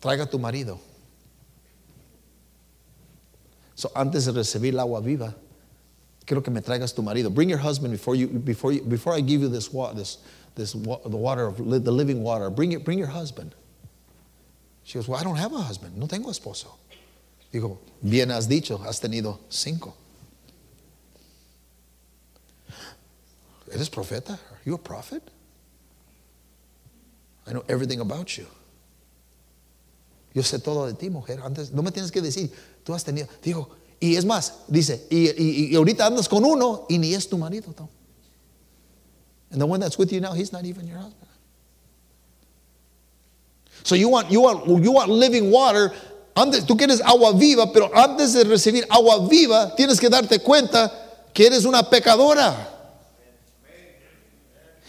traiga 0.00 0.24
a 0.24 0.26
tu 0.28 0.40
marido. 0.40 0.80
So 3.78 3.92
antes 3.94 4.24
de 4.24 4.32
recibir 4.32 4.74
el 4.74 4.80
agua 4.80 5.00
viva, 5.00 5.36
quiero 6.26 6.42
que 6.42 6.50
me 6.50 6.60
traigas 6.60 6.92
tu 6.92 7.00
marido. 7.00 7.32
Bring 7.32 7.48
your 7.48 7.60
husband 7.60 7.92
before 7.92 8.16
you 8.16 8.26
before 8.26 8.72
you, 8.72 8.82
before 8.82 9.14
I 9.14 9.20
give 9.20 9.40
you 9.40 9.48
this 9.48 9.72
water, 9.72 9.94
this 9.94 10.18
this 10.56 10.72
the 10.72 11.16
water 11.16 11.46
of 11.46 11.58
the 11.58 11.92
living 11.92 12.24
water. 12.24 12.50
Bring 12.50 12.72
it, 12.72 12.84
bring 12.84 12.98
your 12.98 13.06
husband. 13.06 13.54
She 14.82 14.98
goes, 14.98 15.06
well, 15.06 15.20
I 15.20 15.22
don't 15.22 15.36
have 15.36 15.52
a 15.52 15.60
husband. 15.60 15.96
No 15.96 16.08
tengo 16.08 16.28
esposo. 16.28 16.66
Digo, 17.52 17.78
bien 18.02 18.32
has 18.32 18.48
dicho, 18.48 18.84
has 18.84 18.98
tenido 18.98 19.38
cinco. 19.48 19.94
¿Eres 23.72 23.88
profeta? 23.88 24.32
Are 24.32 24.60
you 24.64 24.74
a 24.74 24.78
prophet? 24.78 25.22
I 27.46 27.52
know 27.52 27.62
everything 27.68 28.00
about 28.00 28.36
you. 28.36 28.46
Yo 30.34 30.42
sé 30.42 30.62
todo 30.62 30.86
de 30.86 30.94
ti, 30.94 31.08
mujer. 31.10 31.38
Antes 31.44 31.72
no 31.72 31.82
me 31.82 31.92
tienes 31.92 32.10
que 32.10 32.20
decir, 32.20 32.50
tú 32.88 32.94
has 32.94 33.04
tenido. 33.04 33.28
Digo, 33.42 33.68
y 34.00 34.16
es 34.16 34.24
más, 34.24 34.54
dice, 34.66 35.06
y, 35.10 35.28
y- 35.28 35.68
y 35.72 35.76
ahorita 35.76 36.06
andas 36.06 36.26
con 36.26 36.42
uno 36.42 36.86
y 36.88 36.96
ni 36.96 37.12
es 37.12 37.28
tu 37.28 37.36
marido. 37.36 37.70
Tom. 37.74 37.86
And 39.50 39.60
the 39.60 39.66
one 39.66 39.78
that's 39.78 39.98
with 39.98 40.10
you 40.10 40.20
now, 40.22 40.32
he's 40.32 40.52
not 40.52 40.64
even 40.64 40.86
your 40.86 40.96
husband. 40.96 41.28
So 43.84 43.94
you 43.94 44.08
want, 44.08 44.30
you 44.30 44.40
want, 44.40 44.66
you 44.82 44.90
want 44.90 45.10
living 45.10 45.50
water. 45.50 45.92
Antes, 46.34 46.64
tú 46.64 46.78
quieres 46.78 47.02
agua 47.04 47.32
viva, 47.34 47.70
pero 47.74 47.90
antes 47.94 48.32
de 48.32 48.44
recibir 48.44 48.86
agua 48.88 49.28
viva, 49.28 49.74
tienes 49.76 50.00
que 50.00 50.08
darte 50.08 50.38
cuenta 50.38 50.90
que 51.34 51.46
eres 51.46 51.66
una 51.66 51.82
pecadora. 51.90 52.74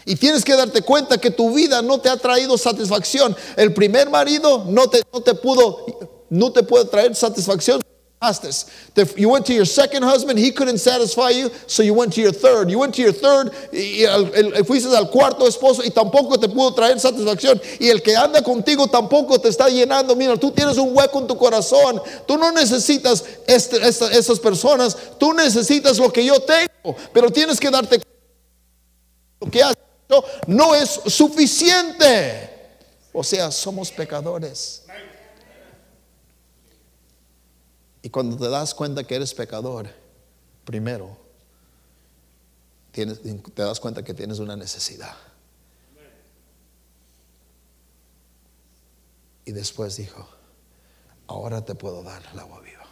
Y 0.06 0.16
tienes 0.16 0.42
que 0.42 0.54
darte 0.56 0.80
cuenta 0.80 1.18
que 1.18 1.30
tu 1.30 1.52
vida 1.54 1.82
no 1.82 2.00
te 2.00 2.08
ha 2.08 2.16
traído 2.16 2.56
satisfacción. 2.56 3.36
El 3.56 3.74
primer 3.74 4.08
marido 4.08 4.64
no 4.64 4.88
te, 4.88 5.02
no 5.12 5.20
te 5.20 5.34
pudo, 5.34 6.24
no 6.30 6.50
te 6.50 6.62
puede 6.62 6.86
traer 6.86 7.14
satisfacción. 7.14 7.82
You 9.16 9.30
went 9.30 9.46
to 9.46 9.54
your 9.54 9.64
second 9.64 10.02
husband, 10.02 10.38
he 10.38 10.52
couldn't 10.52 10.76
satisfy 10.78 11.30
you, 11.30 11.50
so 11.66 11.82
you 11.82 11.94
went 11.94 12.12
to 12.14 12.20
your 12.20 12.32
third. 12.32 12.70
You 12.70 12.78
went 12.78 12.94
to 12.96 13.02
your 13.02 13.12
third, 13.14 13.50
y 13.72 14.04
al- 14.04 14.30
el- 14.34 14.64
fuiste 14.66 14.94
al 14.94 15.08
cuarto 15.10 15.46
esposo 15.46 15.82
y 15.82 15.90
tampoco 15.90 16.38
te 16.38 16.46
pudo 16.48 16.74
traer 16.74 17.00
satisfacción. 17.00 17.58
Y 17.78 17.88
el 17.88 18.02
que 18.02 18.14
anda 18.14 18.42
contigo 18.42 18.88
tampoco 18.88 19.40
te 19.40 19.48
está 19.48 19.70
llenando. 19.70 20.14
Mira, 20.14 20.36
tú 20.36 20.50
tienes 20.50 20.76
un 20.76 20.94
hueco 20.94 21.18
en 21.20 21.26
tu 21.28 21.36
corazón. 21.38 22.02
Tú 22.26 22.36
no 22.36 22.52
necesitas 22.52 23.24
este- 23.46 23.88
esta- 23.88 24.12
esas 24.12 24.38
personas, 24.38 24.94
tú 25.18 25.32
necesitas 25.32 25.98
lo 25.98 26.12
que 26.12 26.22
yo 26.22 26.38
tengo, 26.40 26.94
pero 27.14 27.30
tienes 27.30 27.58
que 27.58 27.70
darte 27.70 28.00
cuenta 28.00 28.08
lo 29.40 29.50
que 29.50 29.62
has 29.62 29.72
hecho 30.08 30.22
no 30.46 30.74
es 30.74 31.00
suficiente. 31.06 32.48
O 33.14 33.24
sea, 33.24 33.50
somos 33.50 33.90
pecadores. 33.90 34.82
Y 38.02 38.10
cuando 38.10 38.36
te 38.36 38.48
das 38.48 38.74
cuenta 38.74 39.04
que 39.04 39.14
eres 39.14 39.34
pecador, 39.34 39.88
primero, 40.64 41.16
tienes, 42.92 43.20
te 43.20 43.62
das 43.62 43.80
cuenta 43.80 44.02
que 44.02 44.14
tienes 44.14 44.38
una 44.38 44.56
necesidad. 44.56 45.16
Y 49.44 49.52
después 49.52 49.96
dijo, 49.96 50.28
ahora 51.26 51.64
te 51.64 51.74
puedo 51.74 52.02
dar 52.02 52.22
el 52.32 52.38
agua 52.38 52.60
viva. 52.60 52.86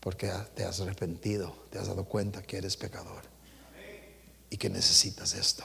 Porque 0.00 0.32
te 0.54 0.64
has 0.64 0.80
arrepentido, 0.80 1.54
te 1.70 1.78
has 1.78 1.86
dado 1.86 2.04
cuenta 2.04 2.42
que 2.42 2.56
eres 2.56 2.76
pecador 2.76 3.22
y 4.50 4.56
que 4.56 4.68
necesitas 4.68 5.34
esto. 5.34 5.64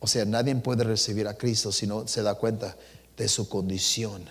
O 0.00 0.06
sea, 0.06 0.24
nadie 0.24 0.54
puede 0.56 0.84
recibir 0.84 1.26
a 1.28 1.34
Cristo 1.34 1.72
si 1.72 1.86
no 1.86 2.06
se 2.08 2.22
da 2.22 2.34
cuenta 2.34 2.76
de 3.16 3.28
su 3.28 3.48
condición, 3.48 4.24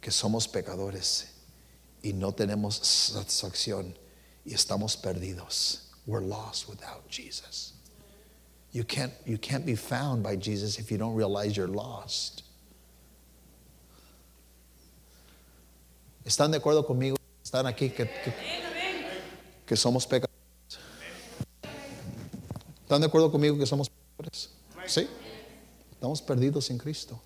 que 0.00 0.10
somos 0.10 0.48
pecadores 0.48 1.28
y 2.02 2.12
no 2.12 2.32
tenemos 2.32 2.76
satisfacción 2.76 3.94
y 4.44 4.54
estamos 4.54 4.96
perdidos. 4.96 5.90
We're 6.06 6.24
lost 6.24 6.68
without 6.68 7.08
Jesus. 7.08 7.74
You 8.72 8.84
can't, 8.84 9.12
you 9.26 9.36
can't 9.36 9.66
be 9.66 9.74
found 9.74 10.22
by 10.22 10.36
Jesus 10.36 10.78
if 10.78 10.90
you 10.90 10.96
don't 10.96 11.14
realize 11.14 11.56
you're 11.56 11.68
lost. 11.68 12.44
¿Están 16.24 16.52
de 16.52 16.58
acuerdo 16.58 16.86
conmigo? 16.86 17.16
¿Están 17.42 17.66
aquí 17.66 17.90
que, 17.90 18.06
que, 18.06 18.32
que 19.66 19.76
somos 19.76 20.06
pecadores? 20.06 20.30
¿Están 22.82 23.00
de 23.00 23.06
acuerdo 23.06 23.30
conmigo 23.30 23.58
que 23.58 23.66
somos 23.66 23.88
pecadores? 23.88 24.50
Sí. 24.86 25.08
Estamos 25.92 26.22
perdidos 26.22 26.66
sin 26.66 26.78
Cristo. 26.78 27.20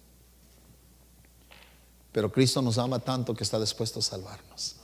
Pero 2.14 2.30
Cristo 2.30 2.62
nos 2.62 2.78
ama 2.78 3.00
tanto 3.00 3.34
que 3.34 3.42
está 3.42 3.58
dispuesto 3.58 3.98
a 3.98 4.02
salvarnos. 4.02 4.76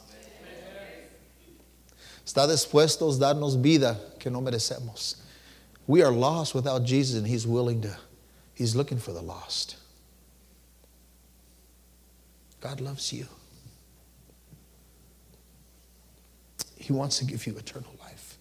Está 2.27 2.49
dispuesto 2.49 3.09
a 3.09 3.17
darnos 3.17 3.57
vida 3.63 3.97
que 4.19 4.29
no 4.29 4.41
merecemos. 4.41 5.15
We 5.87 6.03
are 6.03 6.11
lost 6.11 6.57
without 6.57 6.85
Jesus 6.85 7.17
and 7.17 7.27
He's 7.27 7.47
willing 7.47 7.83
to, 7.83 7.97
He's 8.55 8.75
looking 8.75 8.99
for 8.99 9.13
the 9.13 9.23
lost. 9.23 9.77
God 12.61 12.81
loves 12.81 13.13
you. 13.13 13.27
He 16.77 16.93
wants 16.93 17.19
to 17.21 17.25
give 17.25 17.47
you 17.47 17.57
eternal 17.57 17.93
life. 18.01 18.39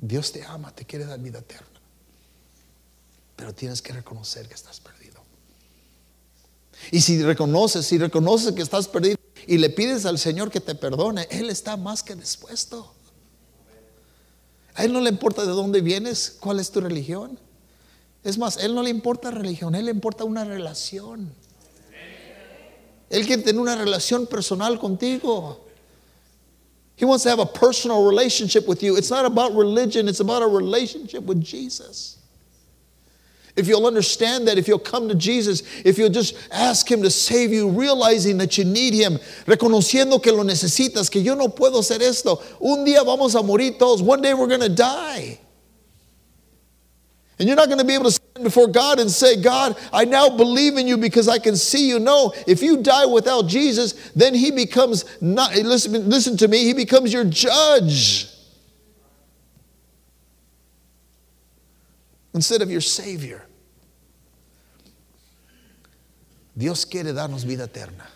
Dios 0.00 0.30
te 0.30 0.40
ama, 0.48 0.72
te 0.74 0.84
quiere 0.84 1.04
dar 1.04 1.18
vida 1.18 1.38
eterna. 1.38 1.80
Pero 3.36 3.52
tienes 3.52 3.82
que 3.82 3.92
reconocer 3.92 4.46
que 4.46 4.54
estás 4.54 4.80
perdido. 4.80 5.03
Y 6.90 7.00
si 7.00 7.22
reconoces, 7.22 7.86
si 7.86 7.98
reconoces 7.98 8.52
que 8.52 8.62
estás 8.62 8.88
perdido 8.88 9.16
y 9.46 9.58
le 9.58 9.70
pides 9.70 10.06
al 10.06 10.18
Señor 10.18 10.50
que 10.50 10.60
te 10.60 10.74
perdone, 10.74 11.26
Él 11.30 11.50
está 11.50 11.76
más 11.76 12.02
que 12.02 12.14
dispuesto. 12.14 12.92
A 14.74 14.84
Él 14.84 14.92
no 14.92 15.00
le 15.00 15.10
importa 15.10 15.42
de 15.42 15.52
dónde 15.52 15.80
vienes, 15.80 16.36
cuál 16.40 16.60
es 16.60 16.70
tu 16.70 16.80
religión. 16.80 17.38
Es 18.22 18.38
más, 18.38 18.56
Él 18.56 18.74
no 18.74 18.82
le 18.82 18.90
importa 18.90 19.30
religión, 19.30 19.74
Él 19.74 19.86
le 19.86 19.90
importa 19.90 20.24
una 20.24 20.44
relación. 20.44 21.32
Él 23.10 23.26
quiere 23.26 23.42
tener 23.42 23.60
una 23.60 23.76
relación 23.76 24.26
personal 24.26 24.78
contigo. 24.78 25.60
He 26.96 27.04
wants 27.04 27.24
to 27.24 27.30
have 27.30 27.40
a 27.40 27.46
personal 27.46 28.04
relationship 28.04 28.66
with 28.66 28.82
you. 28.82 28.96
It's 28.96 29.10
not 29.10 29.24
about 29.24 29.54
religion, 29.54 30.08
it's 30.08 30.20
about 30.20 30.42
a 30.42 30.46
relationship 30.46 31.22
with 31.24 31.40
Jesus. 31.40 32.18
If 33.56 33.68
you'll 33.68 33.86
understand 33.86 34.48
that, 34.48 34.58
if 34.58 34.66
you'll 34.66 34.80
come 34.80 35.08
to 35.08 35.14
Jesus, 35.14 35.62
if 35.84 35.96
you'll 35.96 36.08
just 36.08 36.36
ask 36.50 36.90
Him 36.90 37.02
to 37.02 37.10
save 37.10 37.52
you, 37.52 37.68
realizing 37.68 38.38
that 38.38 38.58
you 38.58 38.64
need 38.64 38.94
Him, 38.94 39.18
reconociendo 39.46 40.20
que 40.20 40.32
lo 40.32 40.42
necesitas, 40.42 41.08
que 41.08 41.20
yo 41.20 41.34
no 41.34 41.48
puedo 41.48 41.78
hacer 41.78 42.02
esto. 42.02 42.42
Un 42.60 42.84
día 42.84 43.04
vamos 43.04 43.36
a 43.36 43.42
morir 43.42 43.78
todos. 43.78 44.02
One 44.02 44.20
day 44.20 44.34
we're 44.34 44.48
going 44.48 44.60
to 44.60 44.68
die. 44.68 45.38
And 47.38 47.48
you're 47.48 47.56
not 47.56 47.66
going 47.66 47.78
to 47.78 47.84
be 47.84 47.94
able 47.94 48.04
to 48.04 48.12
stand 48.12 48.44
before 48.44 48.68
God 48.68 48.98
and 48.98 49.10
say, 49.10 49.40
God, 49.40 49.76
I 49.92 50.04
now 50.04 50.28
believe 50.30 50.76
in 50.76 50.86
you 50.86 50.96
because 50.96 51.28
I 51.28 51.38
can 51.38 51.56
see 51.56 51.88
you. 51.88 51.98
No, 51.98 52.32
if 52.46 52.62
you 52.62 52.82
die 52.82 53.06
without 53.06 53.48
Jesus, 53.48 53.92
then 54.12 54.34
he 54.34 54.50
becomes 54.50 55.04
not, 55.20 55.54
listen, 55.56 56.08
listen 56.08 56.36
to 56.38 56.48
me, 56.48 56.64
he 56.64 56.74
becomes 56.74 57.12
your 57.12 57.24
judge 57.24 58.33
instead 62.34 62.60
of 62.60 62.70
your 62.70 62.80
Savior. 62.80 63.46
Dios 66.56 66.84
quiere 66.84 67.12
darnos 67.12 67.44
vida 67.44 67.64
eterna. 67.64 68.06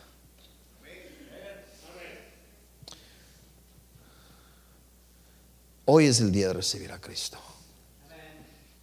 Hoy 5.87 6.05
es 6.05 6.21
el 6.21 6.31
día 6.31 6.49
de 6.49 6.55
recibir 6.55 6.93
a 6.93 6.99
Cristo. 6.99 7.39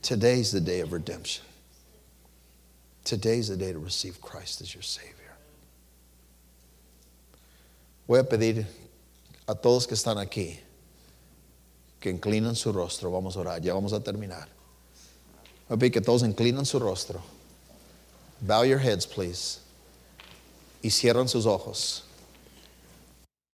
Today's 0.02 0.52
the 0.52 0.60
day 0.60 0.80
of 0.80 0.92
redemption. 0.92 1.46
Today's 3.04 3.50
the 3.50 3.58
day 3.58 3.72
to 3.72 3.80
receive 3.80 4.20
Christ 4.20 4.62
as 4.62 4.74
your 4.74 4.84
Savior. 4.84 5.14
Voy 8.08 8.20
a 8.20 8.24
pedir 8.24 8.66
a 9.48 9.54
todos 9.56 9.86
que 9.86 9.96
están 9.96 10.18
aquí 10.18 10.60
que 12.00 12.10
inclinan 12.10 12.56
su 12.56 12.72
rostro. 12.72 13.12
Vamos 13.12 13.36
a 13.38 13.40
orar, 13.40 13.62
ya 13.62 13.74
vamos 13.74 13.94
a 13.94 14.00
terminar. 14.00 14.55
Voy 15.68 15.76
a 15.76 15.80
pedir 15.80 15.92
que 15.92 16.02
todos 16.02 16.24
inclinan 16.24 16.66
su 16.66 16.80
rostro. 16.80 17.22
Bow 18.42 18.64
your 18.64 18.80
heads, 18.80 19.06
please. 19.06 19.60
Y 20.82 20.90
cierran 20.90 21.28
sus 21.28 21.46
ojos. 21.46 22.05